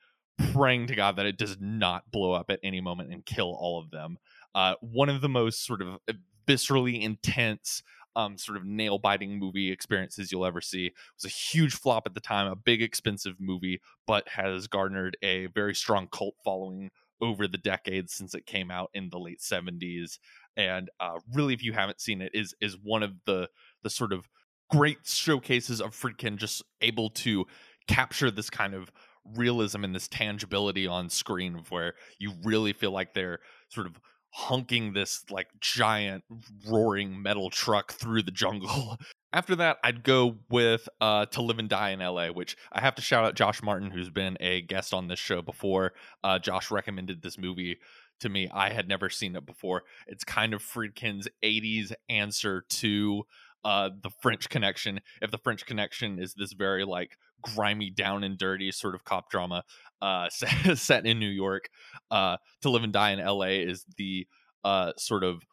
praying 0.53 0.87
to 0.87 0.95
God 0.95 1.15
that 1.15 1.25
it 1.25 1.37
does 1.37 1.57
not 1.59 2.11
blow 2.11 2.33
up 2.33 2.49
at 2.49 2.59
any 2.63 2.81
moment 2.81 3.11
and 3.11 3.25
kill 3.25 3.55
all 3.57 3.81
of 3.81 3.91
them. 3.91 4.17
Uh, 4.53 4.75
one 4.81 5.09
of 5.09 5.21
the 5.21 5.29
most 5.29 5.65
sort 5.65 5.81
of 5.81 5.99
viscerally 6.47 7.01
intense 7.01 7.81
um, 8.15 8.37
sort 8.37 8.57
of 8.57 8.65
nail 8.65 8.97
biting 8.97 9.37
movie 9.37 9.71
experiences 9.71 10.31
you'll 10.31 10.45
ever 10.45 10.61
see. 10.61 10.87
It 10.87 10.93
was 11.17 11.25
a 11.25 11.33
huge 11.33 11.75
flop 11.75 12.03
at 12.05 12.13
the 12.13 12.19
time, 12.19 12.51
a 12.51 12.55
big 12.55 12.81
expensive 12.81 13.35
movie, 13.39 13.81
but 14.07 14.27
has 14.29 14.67
garnered 14.67 15.17
a 15.21 15.47
very 15.47 15.75
strong 15.75 16.07
cult 16.11 16.35
following 16.43 16.91
over 17.21 17.47
the 17.47 17.57
decades 17.57 18.13
since 18.13 18.33
it 18.33 18.45
came 18.45 18.71
out 18.71 18.89
in 18.93 19.09
the 19.09 19.19
late 19.19 19.39
70s. 19.39 20.19
And 20.57 20.89
uh, 20.99 21.19
really, 21.33 21.53
if 21.53 21.63
you 21.63 21.73
haven't 21.73 22.01
seen 22.01 22.21
it, 22.21 22.31
is 22.33 22.53
is 22.61 22.77
one 22.81 23.03
of 23.03 23.13
the 23.25 23.49
the 23.83 23.89
sort 23.89 24.13
of 24.13 24.29
great 24.69 24.99
showcases 25.05 25.81
of 25.81 25.91
Friedkin 25.91 26.37
just 26.37 26.63
able 26.81 27.09
to 27.09 27.45
capture 27.87 28.31
this 28.31 28.49
kind 28.49 28.73
of 28.73 28.91
realism 29.35 29.83
and 29.83 29.93
this 29.93 30.07
tangibility 30.07 30.87
on 30.87 31.09
screen 31.09 31.63
where 31.69 31.93
you 32.19 32.33
really 32.43 32.73
feel 32.73 32.91
like 32.91 33.13
they're 33.13 33.39
sort 33.69 33.87
of 33.87 33.99
hunking 34.37 34.93
this 34.93 35.23
like 35.29 35.47
giant 35.59 36.23
roaring 36.67 37.21
metal 37.21 37.49
truck 37.49 37.93
through 37.93 38.23
the 38.23 38.31
jungle. 38.31 38.97
After 39.33 39.55
that, 39.57 39.77
I'd 39.83 40.03
go 40.03 40.37
with 40.49 40.87
uh, 41.01 41.25
To 41.25 41.41
Live 41.41 41.59
and 41.59 41.67
Die 41.67 41.89
in 41.89 41.99
LA, 41.99 42.27
which 42.27 42.55
I 42.71 42.79
have 42.79 42.95
to 42.95 43.01
shout 43.01 43.25
out 43.25 43.35
Josh 43.35 43.61
Martin, 43.61 43.91
who's 43.91 44.09
been 44.09 44.37
a 44.39 44.61
guest 44.61 44.93
on 44.93 45.09
this 45.09 45.19
show 45.19 45.41
before. 45.41 45.91
Uh, 46.23 46.39
Josh 46.39 46.71
recommended 46.71 47.21
this 47.21 47.37
movie 47.37 47.77
to 48.21 48.29
me. 48.29 48.49
I 48.53 48.69
had 48.69 48.87
never 48.87 49.09
seen 49.09 49.35
it 49.35 49.45
before. 49.45 49.83
It's 50.07 50.23
kind 50.23 50.53
of 50.53 50.63
Friedkin's 50.63 51.27
80s 51.43 51.91
answer 52.07 52.61
to 52.61 53.25
uh, 53.65 53.89
the 54.01 54.11
French 54.21 54.47
Connection. 54.47 55.01
If 55.21 55.31
the 55.31 55.39
French 55.39 55.65
Connection 55.65 56.19
is 56.19 56.33
this 56.35 56.53
very 56.53 56.85
like 56.85 57.17
grimy, 57.41 57.89
down 57.89 58.23
and 58.23 58.37
dirty 58.37 58.71
sort 58.71 58.95
of 58.95 59.03
cop 59.03 59.29
drama 59.29 59.63
uh, 60.01 60.29
set, 60.75 61.05
in 61.05 61.19
New 61.19 61.27
York, 61.27 61.67
uh, 62.11 62.37
To 62.61 62.69
Live 62.69 62.83
and 62.83 62.93
Die 62.93 63.11
in 63.11 63.19
L.A. 63.19 63.61
is 63.61 63.83
the 63.97 64.27
uh, 64.63 64.93
sort 64.97 65.23
of 65.23 65.43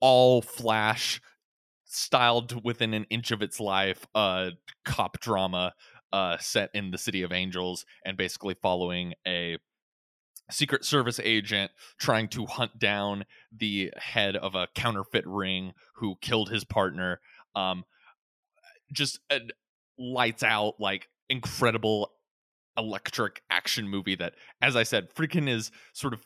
all 0.00 0.40
flash 0.40 1.20
styled 1.84 2.64
within 2.64 2.94
an 2.94 3.06
inch 3.10 3.30
of 3.30 3.42
its 3.42 3.60
life 3.60 4.06
uh, 4.14 4.50
cop 4.84 5.20
drama 5.20 5.72
uh, 6.12 6.38
set 6.38 6.70
in 6.72 6.92
the 6.92 6.98
city 6.98 7.22
of 7.22 7.32
angels 7.32 7.84
and 8.04 8.16
basically 8.16 8.54
following 8.62 9.14
a 9.26 9.58
secret 10.50 10.84
service 10.84 11.20
agent 11.22 11.70
trying 11.98 12.28
to 12.28 12.46
hunt 12.46 12.78
down 12.78 13.24
the 13.56 13.90
head 13.96 14.36
of 14.36 14.54
a 14.54 14.68
counterfeit 14.74 15.26
ring 15.26 15.72
who 15.96 16.16
killed 16.20 16.50
his 16.50 16.64
partner 16.64 17.20
um 17.56 17.84
just 18.92 19.20
a 19.30 19.40
lights 19.98 20.42
out 20.42 20.74
like 20.78 21.08
incredible 21.28 22.10
electric 22.76 23.42
action 23.50 23.88
movie 23.88 24.16
that 24.16 24.34
as 24.60 24.76
i 24.76 24.82
said 24.82 25.08
freaking 25.14 25.48
is 25.48 25.70
sort 25.92 26.12
of 26.12 26.24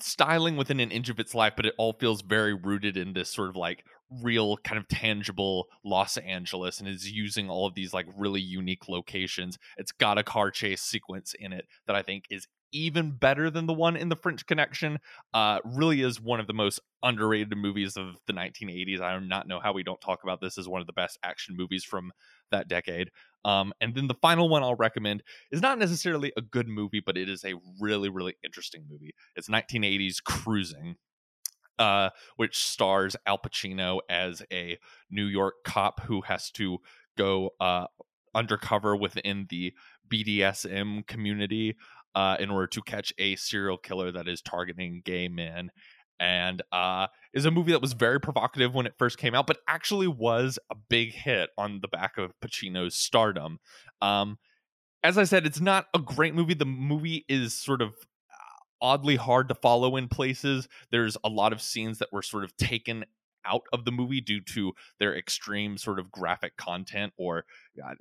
styling 0.00 0.56
within 0.56 0.80
an 0.80 0.90
inch 0.90 1.08
of 1.08 1.18
its 1.18 1.34
life 1.34 1.54
but 1.56 1.64
it 1.64 1.74
all 1.78 1.94
feels 1.94 2.20
very 2.20 2.52
rooted 2.52 2.96
in 2.96 3.14
this 3.14 3.32
sort 3.32 3.48
of 3.48 3.56
like 3.56 3.84
real 4.22 4.56
kind 4.58 4.78
of 4.78 4.88
tangible 4.88 5.66
Los 5.84 6.16
Angeles 6.16 6.80
and 6.80 6.88
is 6.88 7.10
using 7.10 7.50
all 7.50 7.66
of 7.66 7.74
these 7.74 7.92
like 7.92 8.06
really 8.16 8.40
unique 8.40 8.88
locations. 8.88 9.58
It's 9.76 9.92
got 9.92 10.18
a 10.18 10.22
car 10.22 10.50
chase 10.50 10.82
sequence 10.82 11.34
in 11.38 11.52
it 11.52 11.66
that 11.86 11.96
I 11.96 12.02
think 12.02 12.24
is 12.30 12.46
even 12.72 13.12
better 13.12 13.50
than 13.50 13.66
the 13.66 13.72
one 13.72 13.96
in 13.96 14.08
the 14.08 14.16
French 14.16 14.46
Connection. 14.46 14.98
Uh, 15.32 15.60
really 15.64 16.02
is 16.02 16.20
one 16.20 16.40
of 16.40 16.46
the 16.46 16.52
most 16.52 16.80
underrated 17.02 17.56
movies 17.56 17.96
of 17.96 18.16
the 18.26 18.32
1980s. 18.32 19.00
I 19.00 19.18
do 19.18 19.24
not 19.24 19.48
know 19.48 19.60
how 19.60 19.72
we 19.72 19.82
don't 19.82 20.00
talk 20.00 20.22
about 20.22 20.40
this 20.40 20.58
as 20.58 20.68
one 20.68 20.80
of 20.80 20.86
the 20.86 20.92
best 20.92 21.18
action 21.22 21.56
movies 21.56 21.84
from 21.84 22.12
that 22.50 22.68
decade. 22.68 23.10
Um, 23.44 23.72
and 23.80 23.94
then 23.94 24.08
the 24.08 24.14
final 24.14 24.48
one 24.48 24.62
I'll 24.62 24.74
recommend 24.74 25.22
is 25.52 25.62
not 25.62 25.78
necessarily 25.78 26.32
a 26.36 26.42
good 26.42 26.68
movie, 26.68 27.00
but 27.04 27.16
it 27.16 27.28
is 27.28 27.44
a 27.44 27.54
really, 27.80 28.08
really 28.08 28.34
interesting 28.44 28.84
movie. 28.90 29.14
It's 29.36 29.48
1980s 29.48 30.22
Cruising. 30.22 30.96
Uh, 31.78 32.08
which 32.36 32.56
stars 32.56 33.16
Al 33.26 33.36
Pacino 33.36 34.00
as 34.08 34.42
a 34.50 34.78
New 35.10 35.26
York 35.26 35.56
cop 35.62 36.00
who 36.04 36.22
has 36.22 36.50
to 36.52 36.78
go 37.18 37.50
uh, 37.60 37.86
undercover 38.34 38.96
within 38.96 39.46
the 39.50 39.74
BDSM 40.10 41.06
community 41.06 41.76
uh, 42.14 42.36
in 42.40 42.50
order 42.50 42.66
to 42.66 42.82
catch 42.82 43.12
a 43.18 43.36
serial 43.36 43.76
killer 43.76 44.10
that 44.12 44.26
is 44.26 44.40
targeting 44.40 45.02
gay 45.04 45.28
men. 45.28 45.70
and 46.18 46.62
uh, 46.72 47.06
is 47.34 47.44
a 47.44 47.50
movie 47.50 47.72
that 47.72 47.82
was 47.82 47.92
very 47.92 48.18
provocative 48.18 48.74
when 48.74 48.86
it 48.86 48.94
first 48.96 49.18
came 49.18 49.34
out, 49.34 49.46
but 49.46 49.58
actually 49.68 50.06
was 50.06 50.58
a 50.70 50.74
big 50.88 51.12
hit 51.12 51.50
on 51.58 51.80
the 51.82 51.88
back 51.88 52.16
of 52.16 52.32
Pacino's 52.40 52.94
stardom. 52.94 53.58
Um, 54.00 54.38
as 55.02 55.18
I 55.18 55.24
said, 55.24 55.44
it's 55.44 55.60
not 55.60 55.86
a 55.92 55.98
great 55.98 56.34
movie. 56.34 56.54
The 56.54 56.64
movie 56.64 57.26
is 57.28 57.52
sort 57.54 57.82
of 57.82 57.94
oddly 58.80 59.16
hard 59.16 59.48
to 59.48 59.54
follow 59.54 59.96
in 59.96 60.08
places. 60.08 60.68
There's 60.90 61.16
a 61.24 61.28
lot 61.28 61.52
of 61.52 61.62
scenes 61.62 61.98
that 61.98 62.12
were 62.12 62.22
sort 62.22 62.44
of 62.44 62.56
taken 62.56 63.04
out 63.44 63.62
of 63.72 63.84
the 63.84 63.92
movie 63.92 64.20
due 64.20 64.40
to 64.40 64.72
their 64.98 65.16
extreme 65.16 65.78
sort 65.78 65.98
of 65.98 66.10
graphic 66.10 66.56
content, 66.56 67.12
or 67.16 67.44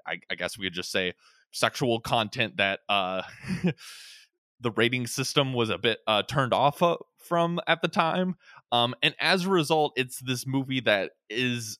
I, 0.07 0.19
I 0.29 0.35
guess 0.35 0.57
we 0.57 0.65
could 0.65 0.73
just 0.73 0.91
say 0.91 1.13
sexual 1.51 1.99
content 1.99 2.57
that 2.57 2.79
uh, 2.89 3.21
the 4.59 4.71
rating 4.71 5.07
system 5.07 5.53
was 5.53 5.69
a 5.69 5.77
bit 5.77 5.99
uh, 6.07 6.23
turned 6.23 6.53
off 6.53 6.81
from 7.19 7.59
at 7.67 7.81
the 7.81 7.87
time. 7.87 8.35
Um, 8.71 8.95
and 9.01 9.15
as 9.19 9.45
a 9.45 9.49
result, 9.49 9.93
it's 9.95 10.19
this 10.19 10.45
movie 10.45 10.81
that 10.81 11.11
is 11.29 11.79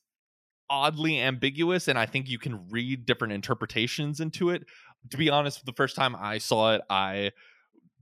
oddly 0.68 1.20
ambiguous, 1.20 1.88
and 1.88 1.98
I 1.98 2.06
think 2.06 2.28
you 2.28 2.38
can 2.38 2.68
read 2.70 3.06
different 3.06 3.32
interpretations 3.32 4.20
into 4.20 4.50
it. 4.50 4.64
To 5.10 5.16
be 5.16 5.30
honest, 5.30 5.64
the 5.64 5.72
first 5.72 5.94
time 5.94 6.16
I 6.16 6.38
saw 6.38 6.74
it, 6.74 6.82
I 6.90 7.32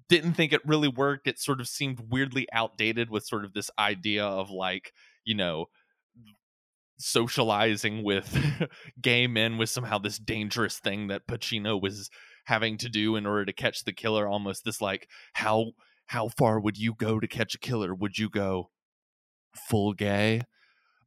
didn't 0.09 0.35
think 0.35 0.53
it 0.53 0.67
really 0.67 0.89
worked. 0.89 1.27
It 1.27 1.39
sort 1.39 1.61
of 1.61 1.69
seemed 1.69 2.11
weirdly 2.11 2.47
outdated 2.53 3.11
with 3.11 3.27
sort 3.27 3.45
of 3.45 3.55
this 3.55 3.71
idea 3.79 4.25
of 4.25 4.51
like, 4.51 4.93
you 5.25 5.35
know, 5.35 5.67
socializing 6.99 8.03
with 8.03 8.39
gay 9.01 9.27
men 9.27 9.59
was 9.59 9.71
somehow 9.71 9.99
this 9.99 10.19
dangerous 10.19 10.79
thing 10.79 11.09
that 11.09 11.27
Pacino 11.27 11.81
was 11.81 12.11
having 12.45 12.77
to 12.79 12.89
do 12.89 13.17
in 13.17 13.27
order 13.27 13.45
to 13.45 13.53
catch 13.53 13.85
the 13.85 13.93
killer 13.93 14.27
almost 14.27 14.65
this 14.65 14.81
like 14.81 15.09
how 15.33 15.73
how 16.07 16.29
far 16.29 16.61
would 16.61 16.77
you 16.77 16.95
go 16.95 17.19
to 17.19 17.27
catch 17.27 17.55
a 17.55 17.59
killer 17.59 17.95
would 17.95 18.19
you 18.19 18.29
go 18.29 18.71
full 19.69 19.93
gay 19.93 20.43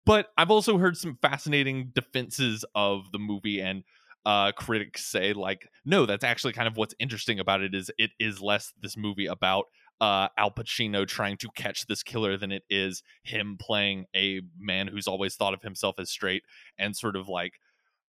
but 0.05 0.29
i've 0.37 0.51
also 0.51 0.77
heard 0.77 0.97
some 0.97 1.17
fascinating 1.21 1.91
defenses 1.93 2.65
of 2.73 3.11
the 3.11 3.19
movie 3.19 3.59
and 3.61 3.83
uh 4.25 4.51
critics 4.51 5.05
say 5.05 5.33
like 5.33 5.69
no 5.85 6.05
that's 6.05 6.23
actually 6.23 6.53
kind 6.53 6.67
of 6.67 6.75
what's 6.77 6.95
interesting 6.99 7.39
about 7.39 7.61
it 7.61 7.73
is 7.73 7.89
it 7.97 8.11
is 8.19 8.41
less 8.41 8.73
this 8.81 8.97
movie 8.97 9.25
about 9.25 9.65
uh 10.01 10.27
al 10.37 10.51
pacino 10.51 11.07
trying 11.07 11.37
to 11.37 11.47
catch 11.55 11.85
this 11.87 12.03
killer 12.03 12.37
than 12.37 12.51
it 12.51 12.63
is 12.69 13.03
him 13.23 13.57
playing 13.59 14.05
a 14.15 14.41
man 14.59 14.87
who's 14.87 15.07
always 15.07 15.35
thought 15.35 15.53
of 15.53 15.61
himself 15.61 15.95
as 15.99 16.09
straight 16.09 16.43
and 16.77 16.95
sort 16.95 17.15
of 17.15 17.27
like 17.27 17.53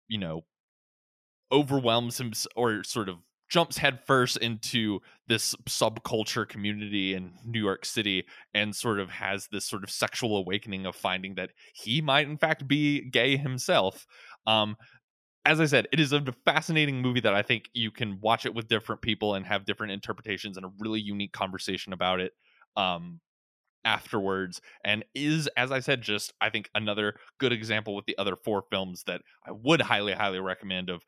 you 0.08 0.18
know 0.18 0.44
overwhelms 1.52 2.20
him 2.20 2.32
or 2.56 2.84
sort 2.84 3.10
of 3.10 3.18
jumps 3.50 3.78
headfirst 3.78 4.38
into 4.38 5.00
this 5.28 5.56
subculture 5.68 6.48
community 6.48 7.16
in 7.16 7.32
New 7.44 7.60
York 7.60 7.84
City 7.84 8.26
and 8.54 8.76
sort 8.76 9.00
of 9.00 9.10
has 9.10 9.48
this 9.52 9.66
sort 9.66 9.84
of 9.84 9.90
sexual 9.90 10.38
awakening 10.38 10.86
of 10.86 10.96
finding 10.96 11.36
that 11.36 11.50
he 11.74 12.02
might 12.02 12.28
in 12.28 12.38
fact 12.38 12.68
be 12.68 13.02
gay 13.10 13.38
himself. 13.38 14.06
Um, 14.46 14.78
as 15.50 15.60
I 15.60 15.66
said, 15.66 15.88
it 15.92 16.00
is 16.00 16.14
a 16.14 16.24
fascinating 16.46 17.02
movie 17.02 17.22
that 17.22 17.34
I 17.34 17.42
think 17.42 17.70
you 17.74 17.92
can 17.92 18.20
watch 18.22 18.46
it 18.46 18.54
with 18.54 18.68
different 18.68 19.02
people 19.02 19.34
and 19.34 19.46
have 19.46 19.66
different 19.66 19.92
interpretations 19.92 20.58
and 20.58 20.66
a 20.66 20.72
really 20.80 21.00
unique 21.00 21.34
conversation 21.34 21.94
about 21.94 22.20
it. 22.20 22.34
Um, 22.76 23.20
afterwards 23.86 24.60
and 24.84 25.06
is 25.16 25.48
as 25.56 25.72
i 25.72 25.80
said 25.80 26.02
just 26.02 26.34
i 26.42 26.50
think 26.50 26.70
another 26.76 27.16
good 27.38 27.54
example 27.54 27.96
with 27.96 28.06
the 28.06 28.18
other 28.18 28.36
four 28.36 28.62
films 28.70 29.04
that 29.08 29.22
i 29.48 29.52
would 29.54 29.80
highly 29.80 30.12
highly 30.12 30.38
recommend 30.38 30.90
of 30.90 31.02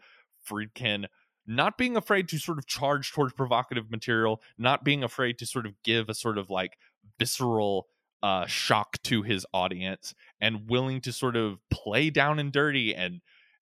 Friedkin 0.50 1.06
not 1.48 1.78
being 1.78 1.98
afraid 1.98 2.28
to 2.30 2.38
sort 2.38 2.58
of 2.58 2.68
charge 2.68 3.12
towards 3.12 3.34
provocative 3.34 3.90
material, 3.90 4.42
not 4.58 4.84
being 4.84 5.04
afraid 5.04 5.38
to 5.40 5.46
sort 5.46 5.66
of 5.66 5.74
give 5.84 6.10
a 6.10 6.14
sort 6.14 6.38
of 6.38 6.50
like 6.50 6.78
visceral 7.18 7.88
uh, 8.24 8.46
shock 8.46 9.02
to 9.04 9.24
his 9.24 9.46
audience, 9.54 10.14
and 10.40 10.70
willing 10.70 11.02
to 11.02 11.12
sort 11.12 11.36
of 11.36 11.58
play 11.72 12.10
down 12.10 12.38
and 12.38 12.52
dirty 12.52 12.94
and 12.94 13.22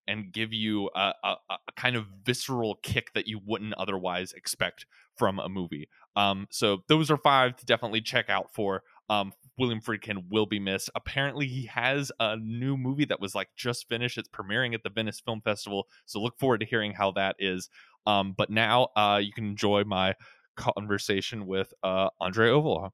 and 0.09 0.33
give 0.33 0.51
you 0.51 0.89
a, 0.95 1.13
a, 1.23 1.35
a 1.49 1.71
kind 1.77 1.95
of 1.95 2.05
visceral 2.25 2.79
kick 2.81 3.13
that 3.13 3.27
you 3.27 3.39
wouldn't 3.45 3.75
otherwise 3.75 4.33
expect 4.33 4.85
from 5.15 5.39
a 5.39 5.47
movie. 5.47 5.87
Um, 6.15 6.47
so 6.49 6.83
those 6.87 7.11
are 7.11 7.17
five 7.17 7.55
to 7.57 7.65
definitely 7.65 8.01
check 8.01 8.29
out 8.29 8.53
for. 8.53 8.81
Um, 9.09 9.31
William 9.57 9.81
Friedkin 9.81 10.23
will 10.29 10.45
be 10.45 10.59
missed. 10.59 10.89
Apparently, 10.95 11.47
he 11.47 11.65
has 11.67 12.11
a 12.19 12.37
new 12.37 12.77
movie 12.77 13.05
that 13.05 13.21
was 13.21 13.35
like 13.35 13.49
just 13.55 13.87
finished. 13.87 14.17
It's 14.17 14.29
premiering 14.29 14.73
at 14.73 14.83
the 14.83 14.89
Venice 14.89 15.19
Film 15.19 15.41
Festival, 15.41 15.87
so 16.05 16.21
look 16.21 16.37
forward 16.39 16.61
to 16.61 16.65
hearing 16.65 16.93
how 16.93 17.11
that 17.11 17.35
is. 17.39 17.69
Um, 18.07 18.33
but 18.37 18.49
now 18.49 18.89
uh, 18.95 19.19
you 19.21 19.31
can 19.31 19.45
enjoy 19.45 19.83
my 19.83 20.15
conversation 20.55 21.45
with 21.45 21.73
uh, 21.83 22.09
Andre 22.19 22.49
Øvredal. 22.49 22.91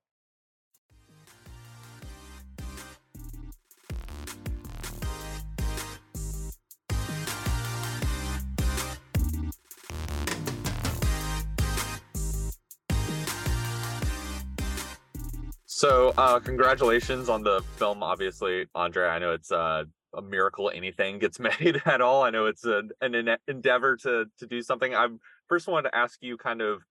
So, 15.88 16.16
uh, 16.18 16.40
congratulations 16.40 17.30
on 17.30 17.44
the 17.44 17.62
film. 17.76 18.02
Obviously, 18.02 18.66
Andre, 18.74 19.08
I 19.08 19.20
know 19.20 19.34
it's 19.34 19.52
uh, 19.52 19.84
a 20.16 20.22
miracle 20.24 20.72
anything 20.74 21.20
gets 21.20 21.40
made 21.60 21.80
at 21.86 22.02
all. 22.02 22.24
I 22.24 22.32
know 22.32 22.48
it's 22.48 22.66
a, 22.66 22.82
an 23.02 23.38
endeavor 23.48 23.96
to 23.98 24.26
to 24.40 24.48
do 24.48 24.64
something. 24.64 24.96
I 24.96 25.10
first 25.48 25.68
wanted 25.68 25.92
to 25.92 25.96
ask 25.96 26.18
you 26.24 26.38
kind 26.38 26.62
of 26.62 26.82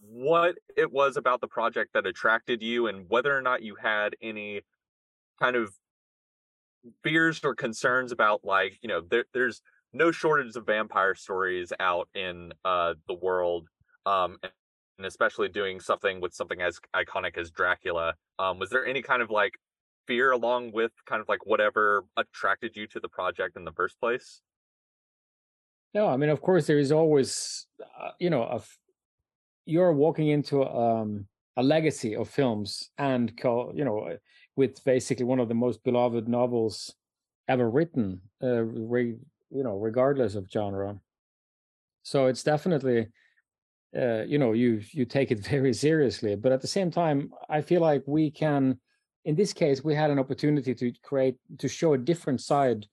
what 0.00 0.54
it 0.74 0.90
was 0.90 1.18
about 1.18 1.42
the 1.42 1.48
project 1.48 1.90
that 1.92 2.06
attracted 2.06 2.62
you, 2.62 2.86
and 2.86 3.04
whether 3.10 3.36
or 3.36 3.42
not 3.42 3.60
you 3.60 3.74
had 3.74 4.16
any 4.22 4.62
kind 5.38 5.54
of 5.54 5.74
fears 7.04 7.40
or 7.44 7.54
concerns 7.54 8.10
about 8.10 8.40
like 8.42 8.78
you 8.80 8.88
know 8.88 9.02
there, 9.10 9.26
there's 9.34 9.60
no 9.92 10.10
shortage 10.10 10.56
of 10.56 10.64
vampire 10.64 11.14
stories 11.14 11.74
out 11.78 12.08
in 12.14 12.54
uh, 12.64 12.94
the 13.06 13.14
world 13.14 13.68
um, 14.06 14.38
and 15.00 15.06
especially 15.06 15.48
doing 15.48 15.80
something 15.80 16.20
with 16.20 16.34
something 16.34 16.60
as 16.60 16.78
iconic 16.94 17.38
as 17.38 17.50
Dracula. 17.50 18.12
Um, 18.38 18.58
was 18.58 18.68
there 18.68 18.84
any 18.84 19.00
kind 19.00 19.22
of 19.22 19.30
like 19.30 19.54
fear 20.06 20.32
along 20.32 20.72
with 20.72 20.92
kind 21.06 21.22
of 21.22 21.28
like 21.28 21.46
whatever 21.46 22.04
attracted 22.18 22.76
you 22.76 22.86
to 22.88 23.00
the 23.00 23.08
project 23.08 23.56
in 23.56 23.64
the 23.64 23.72
first 23.72 23.98
place? 23.98 24.42
No, 25.94 26.06
I 26.06 26.18
mean, 26.18 26.28
of 26.28 26.42
course, 26.42 26.66
there 26.66 26.78
is 26.78 26.92
always, 26.92 27.66
uh, 27.80 28.10
you 28.18 28.28
know, 28.28 28.42
a, 28.42 28.60
you're 29.64 29.92
walking 29.92 30.28
into 30.28 30.66
um, 30.66 31.26
a 31.56 31.62
legacy 31.62 32.14
of 32.14 32.28
films 32.28 32.90
and, 32.98 33.32
you 33.42 33.84
know, 33.86 34.18
with 34.54 34.84
basically 34.84 35.24
one 35.24 35.40
of 35.40 35.48
the 35.48 35.54
most 35.54 35.82
beloved 35.82 36.28
novels 36.28 36.94
ever 37.48 37.70
written, 37.70 38.20
uh, 38.42 38.64
re- 38.64 39.16
you 39.50 39.62
know, 39.62 39.78
regardless 39.78 40.34
of 40.34 40.46
genre. 40.52 41.00
So 42.02 42.26
it's 42.26 42.42
definitely 42.42 43.08
uh, 43.96 44.22
you 44.22 44.38
know 44.38 44.52
you 44.52 44.80
you 44.92 45.04
take 45.04 45.30
it 45.30 45.40
very 45.54 45.72
seriously 45.72 46.36
but 46.36 46.52
at 46.52 46.60
the 46.60 46.66
same 46.66 46.90
time 46.90 47.30
i 47.48 47.60
feel 47.60 47.80
like 47.80 48.02
we 48.06 48.30
can 48.30 48.78
in 49.24 49.34
this 49.34 49.52
case 49.52 49.84
we 49.84 49.94
had 49.94 50.10
an 50.10 50.18
opportunity 50.18 50.74
to 50.74 50.92
create 51.02 51.36
to 51.58 51.68
show 51.68 51.92
a 51.92 51.98
different 51.98 52.40
side 52.40 52.86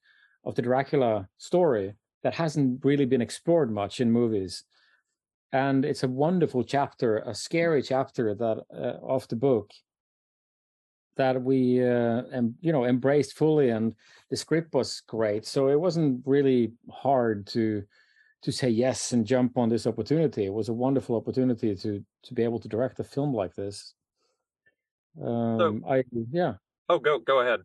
of 0.44 0.54
the 0.54 0.62
dracula 0.62 1.28
story 1.38 1.94
that 2.22 2.34
hasn't 2.34 2.84
really 2.84 3.04
been 3.04 3.20
explored 3.20 3.70
much 3.70 4.00
in 4.00 4.10
movies. 4.10 4.64
And 5.52 5.84
it's 5.84 6.02
a 6.02 6.08
wonderful 6.08 6.64
chapter 6.64 7.18
a 7.18 7.34
scary 7.34 7.82
chapter 7.82 8.34
that 8.34 8.64
uh, 8.74 9.06
of 9.06 9.26
the 9.28 9.36
book 9.36 9.70
that 11.16 11.40
we 11.42 11.82
uh, 11.82 12.22
and 12.32 12.54
you 12.60 12.70
know 12.72 12.84
embraced 12.84 13.32
fully 13.34 13.70
and 13.70 13.94
the 14.30 14.36
script 14.36 14.74
was 14.74 15.02
great. 15.06 15.46
So 15.46 15.68
it 15.68 15.80
wasn't 15.80 16.22
really 16.26 16.72
hard 16.90 17.46
to 17.48 17.84
to 18.42 18.52
say 18.52 18.68
yes 18.68 19.12
and 19.12 19.26
jump 19.26 19.58
on 19.58 19.68
this 19.68 19.86
opportunity. 19.86 20.44
It 20.44 20.52
was 20.52 20.68
a 20.68 20.72
wonderful 20.72 21.16
opportunity 21.16 21.74
to 21.74 22.04
to 22.24 22.34
be 22.34 22.44
able 22.44 22.60
to 22.60 22.68
direct 22.68 23.00
a 23.00 23.04
film 23.04 23.34
like 23.34 23.54
this. 23.54 23.94
Um, 25.22 25.58
so, 25.58 25.80
I 25.90 26.04
yeah. 26.30 26.54
Oh, 26.88 26.98
go 26.98 27.18
go 27.18 27.40
ahead. 27.40 27.60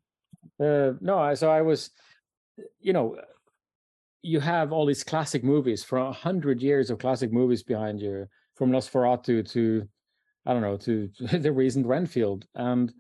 Uh, 0.60 0.98
no, 1.00 1.20
I, 1.20 1.36
so 1.36 1.50
I 1.50 1.62
was, 1.62 1.92
you 2.80 2.94
know, 2.94 3.18
you 4.22 4.39
have 4.39 4.72
all 4.74 4.86
these 4.86 5.03
classic 5.03 5.44
movies 5.44 5.84
from 5.84 6.08
a 6.08 6.12
hundred 6.12 6.62
years 6.62 6.89
of 6.89 7.00
classic 7.00 7.32
movies 7.32 7.63
behind 7.63 8.01
you, 8.01 8.27
from 8.56 8.72
Nosferatu 8.72 9.48
to, 9.51 9.88
I 10.46 10.53
don't 10.53 10.62
know, 10.62 10.77
to, 10.77 11.10
to 11.30 11.38
the 11.39 11.51
recent 11.51 11.86
Renfield, 11.86 12.46
and 12.56 12.92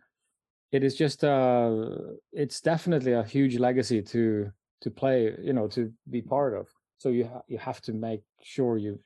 it 0.71 0.83
is 0.83 0.95
just 0.95 1.23
uh, 1.23 1.87
it's 2.31 2.61
definitely 2.61 3.13
a 3.13 3.23
huge 3.23 3.57
legacy 3.57 4.01
to 4.01 4.51
to 4.81 4.91
play, 4.91 5.33
you 5.41 5.53
know, 5.53 5.67
to 5.69 5.91
be 6.09 6.21
part 6.21 6.53
of 6.53 6.67
so 6.97 7.09
you 7.09 7.25
ha- 7.25 7.43
you 7.47 7.57
have 7.57 7.81
to 7.81 7.93
make 7.93 8.23
sure 8.41 8.77
you 8.77 8.99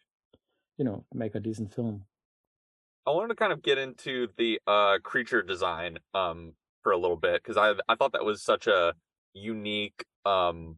you 0.78 0.86
know 0.86 1.04
make 1.14 1.36
a 1.36 1.40
decent 1.40 1.74
film. 1.74 2.06
I 3.06 3.12
wanted 3.12 3.30
to 3.30 3.36
kind 3.36 3.54
of 3.54 3.62
get 3.62 3.78
into 3.78 4.28
the 4.38 4.60
uh 4.68 5.00
creature 5.04 5.42
design 5.42 5.98
um 6.14 6.54
for 6.84 6.92
a 6.92 6.98
little 6.98 7.18
bit 7.18 7.42
because 7.44 7.58
i 7.58 7.74
i 7.92 7.96
thought 7.96 8.14
that 8.14 8.24
was 8.26 8.42
such 8.42 8.68
a 8.68 8.94
unique 9.34 10.06
um 10.26 10.78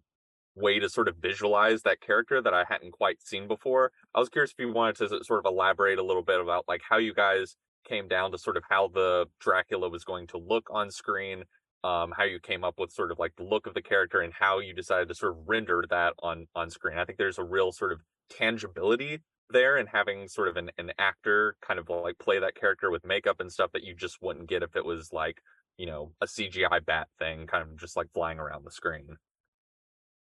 way 0.56 0.80
to 0.80 0.90
sort 0.90 1.08
of 1.08 1.16
visualize 1.18 1.84
that 1.84 2.02
character 2.02 2.42
that 2.42 2.54
i 2.54 2.64
hadn't 2.68 2.92
quite 2.92 3.22
seen 3.22 3.48
before. 3.48 3.92
I 4.14 4.20
was 4.20 4.30
curious 4.30 4.52
if 4.52 4.60
you 4.60 4.72
wanted 4.74 4.96
to 4.98 5.24
sort 5.24 5.40
of 5.40 5.46
elaborate 5.46 6.00
a 6.00 6.04
little 6.04 6.24
bit 6.24 6.40
about 6.40 6.66
like 6.68 6.82
how 6.88 6.98
you 6.98 7.14
guys 7.14 7.56
came 7.86 8.08
down 8.08 8.32
to 8.32 8.38
sort 8.38 8.58
of 8.58 8.64
how 8.70 8.90
the 8.94 9.26
Dracula 9.40 9.90
was 9.90 10.04
going 10.04 10.28
to 10.28 10.38
look 10.38 10.68
on 10.72 10.92
screen, 10.92 11.44
um, 11.84 12.14
how 12.16 12.24
you 12.24 12.40
came 12.40 12.64
up 12.64 12.76
with 12.78 12.92
sort 12.92 13.12
of 13.12 13.20
like 13.20 13.36
the 13.38 13.44
look 13.44 13.68
of 13.68 13.74
the 13.74 13.82
character 13.82 14.22
and 14.22 14.34
how 14.34 14.60
you 14.60 14.74
decided 14.74 15.08
to 15.08 15.16
sort 15.16 15.34
of 15.34 15.38
render 15.48 15.84
that 15.90 16.14
on 16.22 16.48
on 16.56 16.70
screen. 16.70 16.98
I 16.98 17.06
think 17.06 17.18
there's 17.18 17.40
a 17.40 17.44
real 17.44 17.72
sort 17.72 17.92
of 17.92 18.00
tangibility 18.30 19.20
there 19.50 19.78
and 19.78 19.90
having 19.90 20.28
sort 20.28 20.48
of 20.48 20.58
an, 20.58 20.70
an 20.78 20.92
actor 21.00 21.56
kind 21.62 21.80
of 21.80 21.90
like 21.90 22.18
play 22.20 22.40
that 22.40 22.56
character 22.56 22.92
with 22.92 23.06
makeup 23.06 23.40
and 23.40 23.52
stuff 23.52 23.72
that 23.74 23.84
you 23.84 23.96
just 23.96 24.22
wouldn't 24.22 24.48
get 24.48 24.64
if 24.64 24.76
it 24.76 24.86
was 24.86 25.12
like, 25.12 25.42
you 25.78 25.86
know, 25.86 26.12
a 26.22 26.26
CGI 26.26 26.86
bat 26.86 27.08
thing 27.18 27.48
kind 27.48 27.64
of 27.64 27.76
just 27.80 27.96
like 27.98 28.08
flying 28.14 28.40
around 28.40 28.66
the 28.66 28.72
screen. 28.72 29.18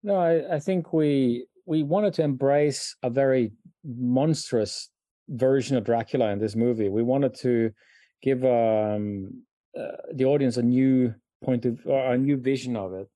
No, 0.04 0.16
I, 0.16 0.56
I 0.56 0.60
think 0.60 0.94
we 0.94 1.46
we 1.66 1.84
wanted 1.84 2.14
to 2.16 2.24
embrace 2.24 2.96
a 3.04 3.10
very 3.10 3.52
monstrous 3.84 4.90
version 5.30 5.78
of 5.78 5.84
Dracula 5.84 6.32
in 6.32 6.40
this 6.40 6.56
movie. 6.56 6.90
We 6.90 7.04
wanted 7.04 7.36
to 7.42 7.72
give 8.22 8.44
um, 8.44 9.44
uh, 9.78 9.98
the 10.14 10.26
audience 10.26 10.58
a 10.58 10.64
new 10.64 11.14
point 11.44 11.66
of 11.66 11.80
or 11.86 12.14
a 12.14 12.18
new 12.18 12.38
vision 12.38 12.76
of 12.76 12.94
it. 12.94 13.10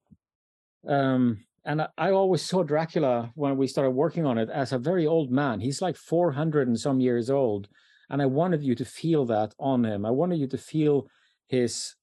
Um, 0.87 1.43
and 1.65 1.81
I, 1.81 1.87
I, 1.97 2.11
always 2.11 2.43
saw 2.43 2.61
Dracula 2.61 3.31
when 3.35 3.57
we 3.57 3.67
started 3.67 3.91
working 3.91 4.25
on 4.25 4.37
it 4.37 4.49
as 4.49 4.71
a 4.71 4.77
very 4.77 5.07
old 5.07 5.31
man. 5.31 5.59
He's 5.59 5.81
like 5.81 5.95
400 5.95 6.67
and 6.67 6.79
some 6.79 6.99
years 6.99 7.29
old. 7.29 7.67
And 8.09 8.21
I 8.21 8.27
wanted 8.27 8.63
you 8.63 8.75
to 8.75 8.85
feel 8.85 9.25
that 9.25 9.55
on 9.59 9.83
him. 9.83 10.05
I 10.05 10.11
wanted 10.11 10.37
you 10.37 10.47
to 10.47 10.57
feel 10.59 11.07
his 11.47 11.95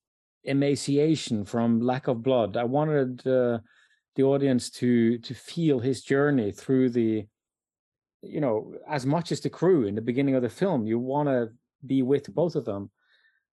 emaciation 0.45 1.45
from 1.45 1.81
lack 1.81 2.09
of 2.09 2.23
blood. 2.23 2.57
I 2.57 2.64
wanted 2.64 3.25
uh, 3.25 3.59
the 4.17 4.23
audience 4.23 4.71
to 4.71 5.19
to 5.19 5.35
feel 5.35 5.79
his 5.79 6.02
journey 6.02 6.52
through 6.52 6.91
the 6.91 7.26
you 8.23 8.41
know 8.41 8.75
as 8.88 9.07
much 9.07 9.33
as 9.33 9.41
the 9.41 9.50
crew 9.50 9.87
in 9.87 9.95
the 9.95 10.02
beginning 10.02 10.35
of 10.35 10.43
the 10.43 10.49
film 10.49 10.87
you 10.87 10.99
want 10.99 11.29
to 11.29 11.49
be 11.87 12.02
with 12.02 12.33
both 12.35 12.55
of 12.55 12.64
them 12.64 12.91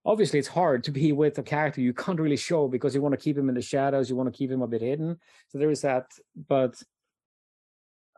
obviously 0.04 0.38
it's 0.38 0.48
hard 0.48 0.84
to 0.84 0.90
be 0.90 1.12
with 1.22 1.38
a 1.38 1.42
character 1.42 1.80
you 1.80 1.92
can't 1.92 2.20
really 2.20 2.36
show 2.36 2.68
because 2.68 2.94
you 2.94 3.02
want 3.02 3.12
to 3.12 3.20
keep 3.20 3.36
him 3.36 3.48
in 3.48 3.54
the 3.54 3.62
shadows 3.62 4.08
you 4.08 4.16
want 4.16 4.32
to 4.32 4.36
keep 4.36 4.50
him 4.50 4.62
a 4.62 4.66
bit 4.66 4.82
hidden. 4.82 5.18
So 5.48 5.58
there 5.58 5.70
is 5.70 5.82
that 5.82 6.06
but 6.48 6.80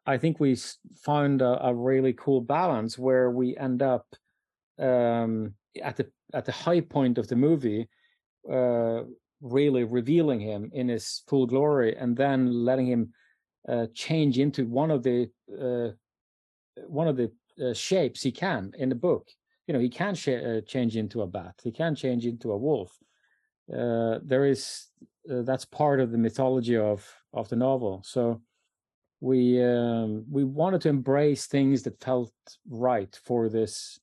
i 0.05 0.19
think 0.19 0.41
we 0.41 0.57
found 0.97 1.43
a, 1.43 1.67
a 1.67 1.75
really 1.75 2.13
cool 2.13 2.41
balance 2.41 2.99
where 2.99 3.31
we 3.31 3.57
end 3.57 3.83
up 3.83 4.07
um, 4.81 5.55
at 5.81 5.97
the 5.97 6.11
at 6.35 6.45
the 6.45 6.53
high 6.53 6.81
point 6.81 7.19
of 7.19 7.29
the 7.29 7.37
movie 7.37 7.89
uh, 8.51 9.03
really 9.41 9.85
revealing 9.85 10.41
him 10.41 10.71
in 10.73 10.89
his 10.89 11.23
full 11.29 11.47
glory 11.47 11.97
and 11.97 12.17
then 12.17 12.65
letting 12.65 12.87
him 12.87 13.13
uh, 13.69 13.87
change 13.95 14.39
into 14.39 14.67
one 14.67 14.91
of 14.91 15.03
the 15.03 15.29
uh, 15.61 15.91
one 16.87 17.07
of 17.07 17.17
the 17.17 17.31
uh, 17.63 17.73
shapes 17.75 18.23
he 18.23 18.33
can 18.33 18.73
in 18.79 18.89
the 18.89 18.95
book 18.95 19.29
you 19.67 19.75
know 19.75 19.81
he 19.81 19.89
can 19.89 20.15
sh- 20.15 20.29
uh, 20.29 20.61
change 20.67 20.97
into 20.97 21.23
a 21.23 21.27
bat 21.27 21.55
he 21.63 21.73
can 21.73 21.95
change 21.95 22.27
into 22.27 22.53
a 22.53 22.59
wolf. 22.59 22.99
Uh, 23.73 24.19
there 24.23 24.45
is 24.45 24.89
uh, 25.31 25.43
that's 25.43 25.65
part 25.65 26.01
of 26.01 26.11
the 26.11 26.19
mythology 26.19 26.77
of 26.77 27.09
of 27.33 27.49
the 27.49 27.57
novel. 27.57 28.03
So 28.05 28.43
we 29.21 29.63
um, 29.63 30.25
we 30.29 30.45
wanted 30.45 30.81
to 30.83 30.89
embrace 30.89 31.47
things 31.47 31.85
that 31.85 32.03
felt 32.03 32.33
right 32.69 33.19
for 33.25 33.49
this 33.49 34.01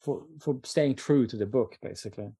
for 0.00 0.26
for 0.40 0.58
staying 0.64 0.96
true 0.96 1.26
to 1.28 1.36
the 1.36 1.46
book 1.46 1.78
basically. 1.80 2.32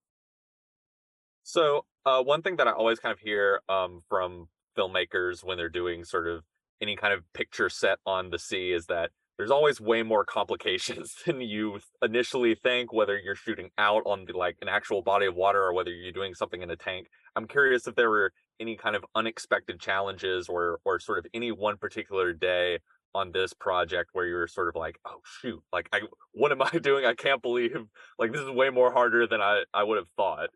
So 1.45 1.87
uh, 2.05 2.23
one 2.23 2.43
thing 2.43 2.57
that 2.57 2.67
I 2.67 2.73
always 2.73 2.99
kind 2.99 3.13
of 3.13 3.21
hear 3.21 3.61
um, 3.69 4.03
from 4.09 4.49
filmmakers 4.77 5.45
when 5.45 5.57
they're 5.57 5.69
doing 5.69 6.05
sort 6.05 6.27
of 6.27 6.45
any 6.81 6.97
kind 6.97 7.15
of 7.15 7.23
picture 7.33 7.69
set 7.69 7.99
on 8.05 8.31
the 8.31 8.39
sea 8.39 8.73
is 8.73 8.87
that 8.87 9.11
there's 9.39 9.51
always 9.51 9.81
way 9.81 10.03
more 10.03 10.25
complications 10.25 11.15
than 11.27 11.41
you 11.41 11.81
initially 12.03 12.55
think 12.55 12.93
whether 12.93 13.19
you're 13.19 13.35
shooting 13.35 13.71
out 13.79 14.03
on 14.07 14.25
the 14.25 14.37
like 14.37 14.57
an 14.63 14.69
actual 14.69 15.03
body 15.03 15.27
of 15.27 15.35
water 15.35 15.63
or 15.63 15.73
whether 15.73 15.91
you're 15.91 16.13
doing 16.13 16.35
something 16.35 16.63
in 16.63 16.71
a 16.71 16.77
tank. 16.77 17.09
I'm 17.35 17.47
curious 17.47 17.87
if 17.87 17.95
there 17.95 18.11
were 18.11 18.33
any 18.61 18.77
kind 18.77 18.97
of 18.97 19.05
unexpected 19.15 19.79
challenges 19.81 20.49
or 20.49 20.81
or 20.85 20.99
sort 20.99 21.19
of 21.19 21.27
any 21.35 21.53
one 21.53 21.77
particular 21.77 22.33
day 22.33 22.79
on 23.15 23.33
this 23.33 23.53
project 23.53 24.11
where 24.13 24.27
you're 24.27 24.47
sort 24.47 24.69
of 24.69 24.77
like 24.77 24.99
oh 25.07 25.21
shoot 25.41 25.63
like 25.73 25.89
i 25.93 26.01
what 26.33 26.53
am 26.53 26.63
i 26.73 26.79
doing? 26.79 27.05
I 27.05 27.15
can't 27.15 27.43
believe 27.43 27.85
like 28.19 28.33
this 28.33 28.41
is 28.41 28.51
way 28.51 28.71
more 28.71 28.93
harder 28.93 29.27
than 29.27 29.41
i 29.41 29.65
i 29.75 29.83
would 29.83 29.99
have 29.99 30.09
thought. 30.17 30.51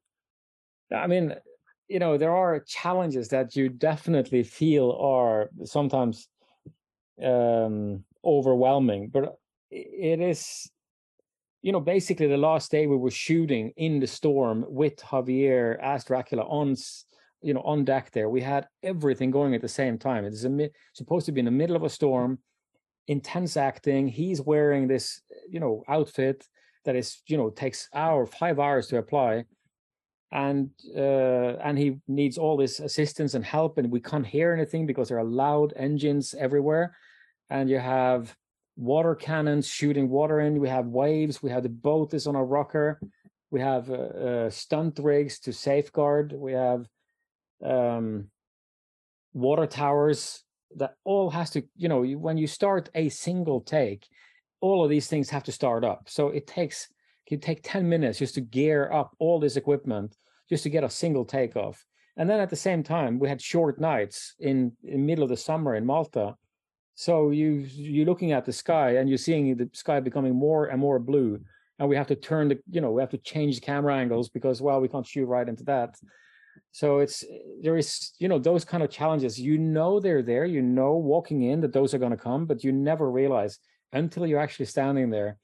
I 0.92 1.06
mean, 1.06 1.34
you 1.88 2.00
know, 2.00 2.18
there 2.18 2.34
are 2.34 2.60
challenges 2.60 3.28
that 3.28 3.54
you 3.54 3.68
definitely 3.68 4.42
feel 4.42 4.92
are 5.00 5.50
sometimes 5.64 6.28
um, 7.22 8.04
overwhelming, 8.24 9.08
but 9.08 9.36
it 9.70 10.20
is, 10.20 10.70
you 11.62 11.72
know, 11.72 11.80
basically 11.80 12.26
the 12.26 12.36
last 12.36 12.70
day 12.70 12.86
we 12.86 12.96
were 12.96 13.10
shooting 13.10 13.72
in 13.76 14.00
the 14.00 14.06
storm 14.06 14.64
with 14.68 14.96
Javier 14.96 15.78
as 15.80 16.04
Dracula 16.04 16.44
on, 16.44 16.76
you 17.42 17.54
know, 17.54 17.62
on 17.62 17.84
deck 17.84 18.10
there. 18.12 18.28
We 18.28 18.40
had 18.40 18.66
everything 18.82 19.30
going 19.30 19.54
at 19.54 19.60
the 19.60 19.68
same 19.68 19.98
time. 19.98 20.24
It's 20.24 20.46
supposed 20.94 21.26
to 21.26 21.32
be 21.32 21.40
in 21.40 21.44
the 21.44 21.50
middle 21.50 21.76
of 21.76 21.84
a 21.84 21.88
storm, 21.88 22.38
intense 23.06 23.56
acting. 23.56 24.08
He's 24.08 24.40
wearing 24.40 24.88
this, 24.88 25.20
you 25.48 25.60
know, 25.60 25.84
outfit 25.88 26.46
that 26.84 26.96
is, 26.96 27.22
you 27.26 27.36
know, 27.36 27.50
takes 27.50 27.88
hour, 27.94 28.26
five 28.26 28.58
hours 28.58 28.88
to 28.88 28.98
apply 28.98 29.44
and 30.32 30.70
uh, 30.96 31.56
and 31.64 31.76
he 31.78 31.98
needs 32.06 32.38
all 32.38 32.56
this 32.56 32.80
assistance 32.80 33.34
and 33.34 33.44
help 33.44 33.78
and 33.78 33.90
we 33.90 34.00
can't 34.00 34.26
hear 34.26 34.52
anything 34.52 34.86
because 34.86 35.08
there 35.08 35.18
are 35.18 35.24
loud 35.24 35.72
engines 35.76 36.34
everywhere 36.38 36.94
and 37.50 37.68
you 37.68 37.78
have 37.78 38.34
water 38.76 39.14
cannons 39.14 39.66
shooting 39.66 40.08
water 40.08 40.40
in. 40.40 40.60
We 40.60 40.68
have 40.68 40.86
waves. 40.86 41.42
We 41.42 41.50
have 41.50 41.62
the 41.62 41.68
boat 41.68 42.14
is 42.14 42.26
on 42.26 42.36
a 42.36 42.44
rocker. 42.44 43.00
We 43.50 43.60
have 43.60 43.90
uh, 43.90 43.94
uh, 43.94 44.50
stunt 44.50 44.98
rigs 45.02 45.40
to 45.40 45.52
safeguard. 45.52 46.32
We 46.32 46.52
have 46.52 46.86
um, 47.62 48.30
water 49.34 49.66
towers 49.66 50.42
that 50.76 50.94
all 51.04 51.30
has 51.30 51.50
to 51.50 51.64
you 51.76 51.88
know 51.88 52.02
when 52.04 52.38
you 52.38 52.46
start 52.46 52.88
a 52.94 53.08
single 53.08 53.60
take 53.60 54.06
all 54.60 54.84
of 54.84 54.90
these 54.90 55.08
things 55.08 55.30
have 55.30 55.44
to 55.44 55.52
start 55.52 55.84
up. 55.84 56.04
So 56.06 56.28
it 56.28 56.46
takes 56.46 56.88
it 57.26 57.42
take 57.42 57.60
10 57.62 57.88
minutes 57.88 58.18
just 58.18 58.34
to 58.34 58.40
gear 58.40 58.90
up 58.92 59.14
all 59.20 59.38
this 59.38 59.56
equipment 59.56 60.16
just 60.48 60.64
to 60.64 60.70
get 60.70 60.82
a 60.82 60.90
single 60.90 61.24
takeoff. 61.24 61.84
And 62.16 62.28
then 62.28 62.40
at 62.40 62.50
the 62.50 62.56
same 62.56 62.82
time, 62.82 63.20
we 63.20 63.28
had 63.28 63.40
short 63.40 63.80
nights 63.80 64.34
in 64.40 64.72
in 64.84 65.06
middle 65.06 65.24
of 65.24 65.30
the 65.30 65.36
summer 65.36 65.74
in 65.76 65.86
Malta. 65.86 66.34
So 67.00 67.30
you 67.30 67.64
you're 67.72 68.04
looking 68.04 68.32
at 68.32 68.44
the 68.44 68.52
sky 68.52 68.96
and 68.96 69.08
you're 69.08 69.16
seeing 69.16 69.56
the 69.56 69.70
sky 69.72 70.00
becoming 70.00 70.34
more 70.34 70.66
and 70.66 70.78
more 70.78 70.98
blue. 70.98 71.40
And 71.78 71.88
we 71.88 71.96
have 71.96 72.08
to 72.08 72.14
turn 72.14 72.48
the, 72.48 72.58
you 72.70 72.82
know, 72.82 72.90
we 72.90 73.00
have 73.00 73.16
to 73.16 73.24
change 73.32 73.54
the 73.54 73.64
camera 73.64 73.96
angles 73.96 74.28
because 74.28 74.60
well, 74.60 74.82
we 74.82 74.88
can't 74.88 75.06
shoot 75.06 75.24
right 75.24 75.48
into 75.48 75.64
that. 75.64 75.94
So 76.72 76.98
it's 76.98 77.24
there 77.62 77.78
is, 77.78 78.12
you 78.18 78.28
know, 78.28 78.38
those 78.38 78.66
kind 78.66 78.82
of 78.82 78.90
challenges. 78.90 79.40
You 79.40 79.56
know 79.56 79.98
they're 79.98 80.22
there, 80.22 80.44
you 80.44 80.60
know 80.60 80.92
walking 80.92 81.40
in 81.44 81.62
that 81.62 81.72
those 81.72 81.94
are 81.94 81.98
gonna 82.04 82.18
come, 82.18 82.44
but 82.44 82.62
you 82.64 82.70
never 82.70 83.10
realize 83.10 83.58
until 83.94 84.26
you're 84.26 84.44
actually 84.46 84.66
standing 84.66 85.08
there 85.08 85.38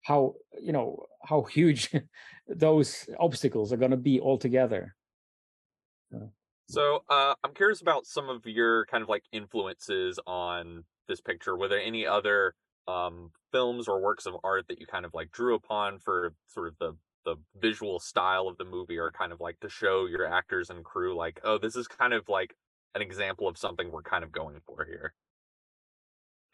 how 0.00 0.36
you 0.58 0.72
know 0.72 1.04
how 1.22 1.42
huge 1.42 1.90
those 2.48 3.06
obstacles 3.20 3.70
are 3.70 3.82
going 3.84 3.90
to 3.90 3.98
be 3.98 4.18
altogether. 4.18 4.96
So, 6.10 6.32
so 6.68 7.04
uh, 7.08 7.34
I'm 7.42 7.54
curious 7.54 7.80
about 7.80 8.06
some 8.06 8.28
of 8.28 8.46
your 8.46 8.86
kind 8.86 9.02
of 9.02 9.08
like 9.08 9.24
influences 9.32 10.18
on 10.26 10.84
this 11.08 11.20
picture. 11.20 11.56
Were 11.56 11.68
there 11.68 11.80
any 11.80 12.06
other 12.06 12.54
um, 12.88 13.30
films 13.52 13.88
or 13.88 14.00
works 14.00 14.26
of 14.26 14.34
art 14.44 14.66
that 14.68 14.80
you 14.80 14.86
kind 14.86 15.04
of 15.04 15.14
like 15.14 15.30
drew 15.32 15.54
upon 15.54 15.98
for 15.98 16.32
sort 16.48 16.68
of 16.68 16.74
the 16.78 16.96
the 17.24 17.36
visual 17.60 17.98
style 17.98 18.46
of 18.46 18.56
the 18.56 18.64
movie, 18.64 18.98
or 18.98 19.10
kind 19.10 19.32
of 19.32 19.40
like 19.40 19.58
to 19.60 19.68
show 19.68 20.06
your 20.06 20.24
actors 20.24 20.70
and 20.70 20.84
crew 20.84 21.16
like, 21.16 21.40
oh, 21.42 21.58
this 21.58 21.74
is 21.74 21.88
kind 21.88 22.12
of 22.12 22.28
like 22.28 22.54
an 22.94 23.02
example 23.02 23.48
of 23.48 23.58
something 23.58 23.90
we're 23.90 24.02
kind 24.02 24.22
of 24.22 24.30
going 24.30 24.60
for 24.64 24.84
here? 24.84 25.12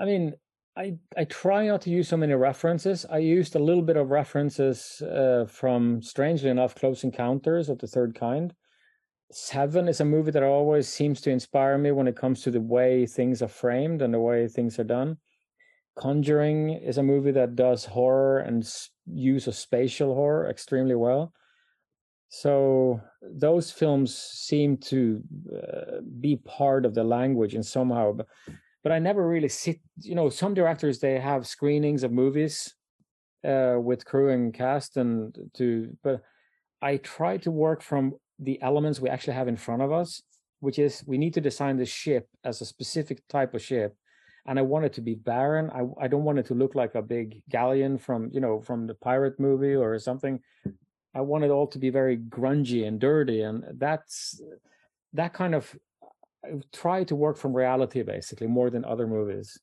I 0.01 0.07
mean, 0.07 0.33
I 0.77 0.95
I 1.17 1.25
try 1.25 1.67
not 1.67 1.83
to 1.83 1.91
use 1.91 2.09
so 2.09 2.17
many 2.17 2.33
references. 2.33 3.05
I 3.11 3.19
used 3.19 3.55
a 3.55 3.59
little 3.59 3.83
bit 3.83 3.97
of 3.97 4.11
references 4.11 5.03
uh, 5.03 5.45
from, 5.47 6.03
strangely 6.03 6.49
enough, 6.49 6.75
Close 6.75 7.05
Encounters 7.05 7.69
of 7.69 7.79
the 7.79 7.87
Third 7.87 8.15
Kind. 8.15 8.55
Seven 9.35 9.89
is 9.89 10.01
a 10.01 10.05
movie 10.05 10.31
that 10.31 10.43
always 10.43 10.89
seems 10.89 11.21
to 11.23 11.31
inspire 11.31 11.79
me 11.79 11.91
when 11.91 12.07
it 12.09 12.17
comes 12.17 12.43
to 12.43 12.51
the 12.51 12.61
way 12.61 13.07
things 13.07 13.43
are 13.43 13.49
framed 13.49 14.03
and 14.03 14.13
the 14.13 14.21
way 14.21 14.47
things 14.49 14.79
are 14.79 14.85
done. 14.85 15.17
Conjuring 15.97 16.71
is 16.71 16.99
a 16.99 17.03
movie 17.03 17.33
that 17.33 17.57
does 17.57 17.85
horror 17.85 18.39
and 18.39 18.69
use 19.07 19.47
of 19.47 19.55
spatial 19.55 20.15
horror 20.15 20.49
extremely 20.49 20.95
well. 20.95 21.33
So 22.29 23.01
those 23.23 23.71
films 23.71 24.15
seem 24.15 24.79
to 24.79 25.23
uh, 25.55 26.01
be 26.21 26.37
part 26.37 26.87
of 26.87 26.95
the 26.95 27.05
language 27.05 27.55
and 27.55 27.65
somehow 27.65 28.17
but 28.83 28.93
I 28.93 28.99
never 28.99 29.27
really 29.27 29.49
sit. 29.49 29.81
You 30.01 30.15
know, 30.15 30.29
some 30.29 30.55
directors 30.55 30.99
they 30.99 31.19
have 31.19 31.47
screenings 31.47 32.03
of 32.03 32.13
movies 32.13 32.75
uh, 33.47 33.77
with 33.79 34.05
crew 34.05 34.31
and 34.31 34.53
cast, 34.53 34.97
and 34.97 35.37
to. 35.55 35.97
But 36.03 36.23
I 36.81 36.97
try 36.97 37.37
to 37.39 37.51
work 37.51 37.83
from 37.83 38.15
the 38.43 38.61
elements 38.63 39.01
we 39.01 39.09
actually 39.09 39.35
have 39.35 39.49
in 39.49 39.57
front 39.57 39.83
of 39.83 39.93
us, 39.93 40.23
which 40.61 40.79
is 40.79 41.03
we 41.07 41.19
need 41.19 41.35
to 41.35 41.41
design 41.41 41.77
the 41.77 41.87
ship 41.87 42.29
as 42.45 42.61
a 42.61 42.67
specific 42.67 43.27
type 43.29 43.55
of 43.55 43.63
ship, 43.63 43.97
and 44.47 44.59
I 44.59 44.63
want 44.63 44.85
it 44.85 44.93
to 44.95 45.01
be 45.01 45.15
barren. 45.15 45.71
I 45.71 46.05
I 46.05 46.09
don't 46.09 46.25
want 46.25 46.39
it 46.39 46.47
to 46.47 46.55
look 46.55 46.75
like 46.75 46.95
a 46.95 47.03
big 47.03 47.43
galleon 47.49 47.99
from 47.99 48.31
you 48.33 48.41
know 48.41 48.61
from 48.61 48.87
the 48.87 48.95
pirate 48.95 49.39
movie 49.39 49.75
or 49.75 49.99
something. 49.99 50.41
I 51.15 51.21
want 51.21 51.45
it 51.45 51.51
all 51.51 51.67
to 51.69 51.79
be 51.79 51.91
very 51.91 52.17
grungy 52.17 52.87
and 52.87 52.99
dirty, 52.99 53.43
and 53.43 53.65
that's 53.79 54.41
that 55.13 55.33
kind 55.33 55.55
of 55.55 55.75
I 56.45 56.61
try 56.73 57.05
to 57.05 57.15
work 57.15 57.37
from 57.37 57.55
reality 57.55 58.03
basically 58.03 58.47
more 58.47 58.71
than 58.71 58.85
other 58.85 59.07
movies. 59.07 59.59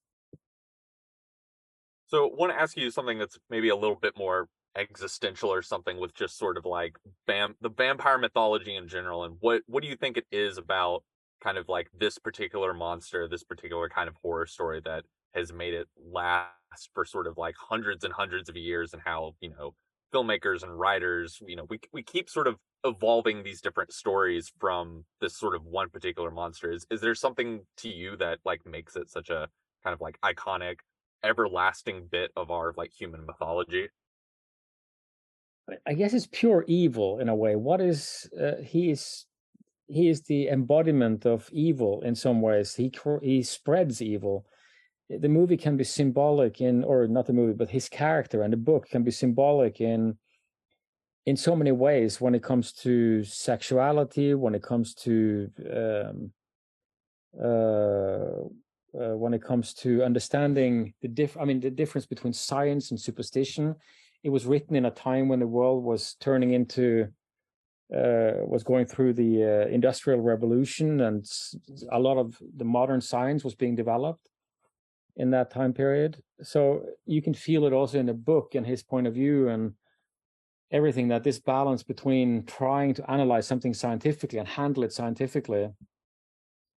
So, 2.07 2.25
I 2.25 2.35
want 2.35 2.51
to 2.53 2.59
ask 2.59 2.75
you 2.75 2.89
something 2.89 3.19
that's 3.19 3.37
maybe 3.49 3.69
a 3.69 3.75
little 3.75 3.95
bit 3.95 4.17
more 4.17 4.47
existential 4.75 5.51
or 5.51 5.61
something 5.61 5.99
with 5.99 6.13
just 6.13 6.37
sort 6.37 6.57
of 6.57 6.65
like 6.65 6.97
bam 7.25 7.55
the 7.61 7.69
vampire 7.69 8.17
mythology 8.17 8.75
in 8.75 8.87
general 8.87 9.23
and 9.23 9.35
what 9.39 9.61
what 9.67 9.81
do 9.81 9.89
you 9.89 9.95
think 9.95 10.15
it 10.15 10.25
is 10.31 10.57
about 10.57 11.03
kind 11.43 11.57
of 11.57 11.67
like 11.67 11.89
this 11.97 12.17
particular 12.17 12.73
monster 12.73 13.27
this 13.27 13.43
particular 13.43 13.89
kind 13.89 14.07
of 14.07 14.15
horror 14.21 14.45
story 14.45 14.79
that 14.83 15.03
has 15.33 15.51
made 15.51 15.73
it 15.73 15.87
last 16.11 16.89
for 16.93 17.03
sort 17.03 17.25
of 17.25 17.37
like 17.37 17.55
hundreds 17.57 18.03
and 18.03 18.13
hundreds 18.13 18.47
of 18.47 18.55
years 18.55 18.93
and 18.93 19.01
how 19.03 19.33
you 19.41 19.49
know 19.49 19.73
filmmakers 20.13 20.63
and 20.63 20.79
writers 20.79 21.39
you 21.47 21.55
know 21.55 21.65
we 21.69 21.79
we 21.91 22.03
keep 22.03 22.29
sort 22.29 22.47
of 22.47 22.55
evolving 22.85 23.43
these 23.43 23.61
different 23.61 23.91
stories 23.91 24.51
from 24.59 25.03
this 25.19 25.37
sort 25.37 25.55
of 25.55 25.65
one 25.65 25.89
particular 25.89 26.31
monster? 26.31 26.71
Is 26.71 26.85
is 26.89 27.01
there 27.01 27.15
something 27.15 27.61
to 27.77 27.89
you 27.89 28.15
that 28.17 28.39
like 28.45 28.65
makes 28.65 28.95
it 28.95 29.09
such 29.09 29.29
a 29.29 29.47
kind 29.83 29.93
of 29.93 30.01
like 30.01 30.19
iconic 30.21 30.77
everlasting 31.23 32.07
bit 32.09 32.31
of 32.37 32.51
our 32.51 32.73
like 32.77 32.91
human 32.97 33.25
mythology 33.25 33.89
I 35.85 35.93
guess 35.93 36.13
it's 36.13 36.27
pure 36.31 36.63
evil 36.67 37.19
in 37.19 37.29
a 37.29 37.35
way. 37.35 37.55
What 37.55 37.81
is 37.81 38.29
uh, 38.39 38.61
he 38.63 38.91
is 38.91 39.25
he 39.87 40.07
is 40.07 40.21
the 40.21 40.47
embodiment 40.49 41.25
of 41.25 41.49
evil 41.51 42.01
in 42.01 42.15
some 42.15 42.41
ways. 42.41 42.75
He 42.75 42.91
he 43.21 43.43
spreads 43.43 44.01
evil. 44.01 44.45
The 45.09 45.29
movie 45.29 45.57
can 45.57 45.75
be 45.75 45.83
symbolic 45.83 46.61
in, 46.61 46.83
or 46.83 47.07
not 47.07 47.25
the 47.25 47.33
movie, 47.33 47.53
but 47.53 47.71
his 47.71 47.89
character 47.89 48.43
and 48.43 48.53
the 48.53 48.57
book 48.57 48.87
can 48.89 49.03
be 49.03 49.11
symbolic 49.11 49.81
in 49.81 50.17
in 51.25 51.35
so 51.35 51.55
many 51.55 51.71
ways 51.71 52.21
when 52.21 52.35
it 52.35 52.43
comes 52.43 52.71
to 52.71 53.23
sexuality, 53.23 54.33
when 54.33 54.55
it 54.55 54.63
comes 54.63 54.93
to 54.95 55.49
um, 55.73 56.31
uh, 57.43 58.45
uh, 58.99 59.15
when 59.15 59.33
it 59.33 59.43
comes 59.43 59.73
to 59.73 60.03
understanding 60.03 60.93
the 61.01 61.07
diff. 61.07 61.37
I 61.37 61.45
mean, 61.45 61.59
the 61.59 61.69
difference 61.69 62.05
between 62.05 62.33
science 62.33 62.91
and 62.91 62.99
superstition 62.99 63.75
it 64.23 64.29
was 64.29 64.45
written 64.45 64.75
in 64.75 64.85
a 64.85 64.91
time 64.91 65.27
when 65.27 65.39
the 65.39 65.47
world 65.47 65.83
was 65.83 66.15
turning 66.19 66.53
into 66.53 67.07
uh, 67.95 68.45
was 68.45 68.63
going 68.63 68.85
through 68.85 69.13
the 69.13 69.43
uh, 69.43 69.67
industrial 69.67 70.19
revolution 70.19 71.01
and 71.01 71.25
a 71.91 71.99
lot 71.99 72.17
of 72.17 72.37
the 72.57 72.65
modern 72.65 73.01
science 73.01 73.43
was 73.43 73.55
being 73.55 73.75
developed 73.75 74.29
in 75.15 75.31
that 75.31 75.49
time 75.49 75.73
period. 75.73 76.21
So 76.43 76.83
you 77.07 77.21
can 77.21 77.33
feel 77.33 77.65
it 77.65 77.73
also 77.73 77.97
in 77.97 78.05
the 78.05 78.13
book 78.13 78.53
and 78.53 78.65
his 78.65 78.83
point 78.83 79.07
of 79.07 79.15
view 79.15 79.49
and 79.49 79.73
everything 80.71 81.07
that 81.07 81.23
this 81.23 81.39
balance 81.39 81.81
between 81.81 82.45
trying 82.45 82.93
to 82.93 83.11
analyze 83.11 83.47
something 83.47 83.73
scientifically 83.73 84.37
and 84.37 84.47
handle 84.47 84.83
it 84.83 84.93
scientifically 84.93 85.69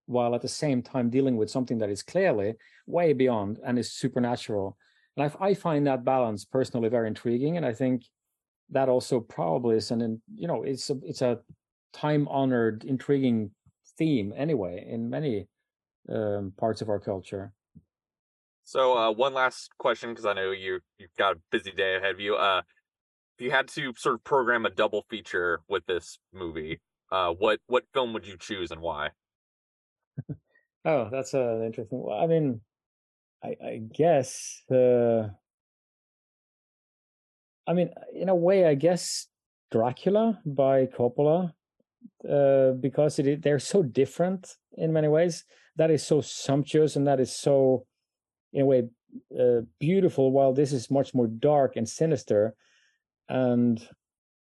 while 0.07 0.35
at 0.35 0.41
the 0.41 0.49
same 0.49 0.83
time 0.83 1.11
dealing 1.11 1.37
with 1.37 1.51
something 1.51 1.79
that 1.79 1.91
is 1.91 2.03
clearly 2.03 2.55
way 2.87 3.13
beyond 3.13 3.61
and 3.65 3.79
is 3.79 3.93
supernatural 3.93 4.79
and 5.17 5.31
I, 5.41 5.47
I 5.47 5.55
find 5.55 5.87
that 5.87 6.05
balance 6.05 6.45
personally 6.45 6.89
very 6.89 7.09
intriguing, 7.09 7.57
and 7.57 7.67
I 7.67 7.73
think 7.73 8.05
that 8.71 8.89
also 8.89 9.21
probably 9.21 9.77
is 9.77 9.91
an 9.91 10.23
you 10.35 10.49
know 10.49 10.63
it's 10.63 10.91
a 10.91 10.99
it's 11.03 11.23
a 11.23 11.41
time 11.93 12.27
honored, 12.29 12.85
intriguing 12.85 13.51
theme 13.99 14.33
anyway 14.37 14.85
in 14.89 15.11
many 15.11 15.47
um, 16.09 16.53
parts 16.57 16.81
of 16.81 16.89
our 16.89 16.99
culture. 16.99 17.53
So 18.65 18.97
uh, 18.97 19.13
one 19.13 19.35
last 19.35 19.71
question, 19.79 20.11
because 20.11 20.25
I 20.25 20.33
know 20.33 20.51
you 20.51 20.81
you've 20.99 21.15
got 21.19 21.37
a 21.37 21.41
busy 21.51 21.73
day 21.73 21.97
ahead 21.97 22.13
of 22.13 22.21
you. 22.21 22.37
Uh, 22.37 22.63
if 23.39 23.45
you 23.45 23.51
had 23.51 23.69
to 23.69 23.93
sort 23.97 24.15
of 24.15 24.25
program 24.25 24.67
a 24.67 24.71
double 24.71 25.05
feature 25.11 25.61
with 25.69 25.85
this 25.87 26.19
movie, 26.33 26.81
uh, 27.11 27.33
what 27.33 27.61
what 27.67 27.85
film 27.93 28.13
would 28.13 28.27
you 28.27 28.37
choose 28.39 28.71
and 28.71 28.81
why? 28.81 29.11
oh, 30.85 31.09
that's 31.11 31.35
an 31.35 31.65
interesting. 31.65 32.03
Well, 32.03 32.19
I 32.19 32.27
mean, 32.27 32.61
I, 33.45 33.57
I 33.65 33.81
guess 33.93 34.63
uh, 34.71 35.29
I 37.67 37.75
mean, 37.75 37.91
in 38.15 38.29
a 38.29 38.35
way, 38.35 38.67
I 38.67 38.75
guess 38.75 39.29
Dracula 39.71 40.41
by 40.45 40.87
Coppola, 40.87 41.53
uh, 42.29 42.73
because 42.73 43.19
it, 43.19 43.43
they're 43.43 43.59
so 43.59 43.83
different 43.83 44.57
in 44.77 44.93
many 44.93 45.09
ways. 45.09 45.45
That 45.77 45.91
is 45.91 46.05
so 46.05 46.21
sumptuous 46.21 46.97
and 46.97 47.07
that 47.07 47.21
is 47.21 47.35
so, 47.35 47.87
in 48.53 48.63
a 48.63 48.67
way, 48.67 48.89
uh, 49.39 49.61
beautiful. 49.79 50.33
While 50.33 50.53
this 50.53 50.73
is 50.73 50.91
much 50.91 51.15
more 51.15 51.29
dark 51.29 51.77
and 51.77 51.89
sinister, 51.89 52.55
and 53.29 53.81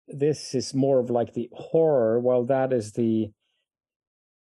this 0.08 0.54
is 0.54 0.73
more 0.73 1.00
of 1.00 1.10
like 1.10 1.34
the 1.34 1.50
horror, 1.54 2.19
while 2.19 2.43
that 2.45 2.73
is 2.73 2.93
the 2.93 3.32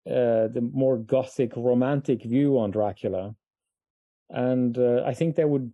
uh, 0.07 0.49
the 0.49 0.67
more 0.73 0.97
gothic, 0.97 1.53
romantic 1.57 2.23
view 2.23 2.59
on 2.59 2.71
Dracula 2.71 3.35
and 4.31 4.79
uh, 4.79 5.03
I 5.05 5.15
think 5.15 5.37
they 5.37 5.45
would 5.45 5.73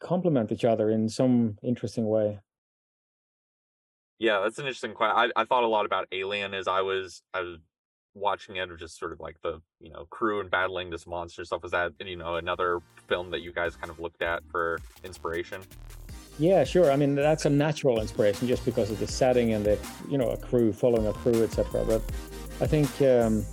complement 0.00 0.50
each 0.52 0.64
other 0.64 0.90
in 0.90 1.08
some 1.08 1.58
interesting 1.62 2.06
way. 2.06 2.40
Yeah, 4.18 4.40
that's 4.40 4.58
an 4.58 4.66
interesting 4.66 4.94
question. 4.94 5.16
I, 5.36 5.40
I 5.40 5.44
thought 5.44 5.64
a 5.64 5.68
lot 5.68 5.86
about 5.86 6.06
Alien 6.12 6.54
as 6.54 6.68
I 6.68 6.82
was 6.82 7.22
I 7.32 7.40
was 7.40 7.58
watching 8.14 8.56
it, 8.56 8.70
or 8.70 8.76
just 8.76 8.98
sort 8.98 9.12
of 9.12 9.20
like 9.20 9.36
the 9.42 9.60
you 9.80 9.90
know 9.90 10.06
crew 10.10 10.40
and 10.40 10.50
battling 10.50 10.90
this 10.90 11.06
monster 11.06 11.44
stuff. 11.44 11.62
Was 11.62 11.72
that 11.72 11.92
you 12.04 12.16
know 12.16 12.36
another 12.36 12.80
film 13.08 13.30
that 13.30 13.42
you 13.42 13.52
guys 13.52 13.76
kind 13.76 13.90
of 13.90 13.98
looked 13.98 14.22
at 14.22 14.42
for 14.50 14.78
inspiration? 15.02 15.62
Yeah, 16.38 16.64
sure. 16.64 16.90
I 16.90 16.96
mean 16.96 17.14
that's 17.14 17.44
a 17.44 17.50
natural 17.50 18.00
inspiration 18.00 18.48
just 18.48 18.64
because 18.64 18.90
of 18.90 18.98
the 18.98 19.06
setting 19.06 19.52
and 19.52 19.64
the 19.64 19.78
you 20.08 20.18
know 20.18 20.30
a 20.30 20.36
crew 20.36 20.72
following 20.72 21.06
a 21.06 21.12
crew, 21.12 21.42
etc. 21.42 21.84
But 21.84 22.02
I 22.60 22.66
think 22.66 22.88
um, 23.02 23.44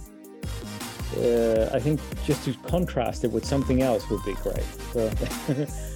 uh, 1.17 1.69
I 1.73 1.79
think 1.79 1.99
just 2.23 2.45
to 2.45 2.53
contrast 2.67 3.23
it 3.23 3.31
with 3.31 3.45
something 3.45 3.81
else 3.81 4.09
would 4.09 4.23
be 4.23 4.33
great. 4.35 4.63
So 4.93 5.09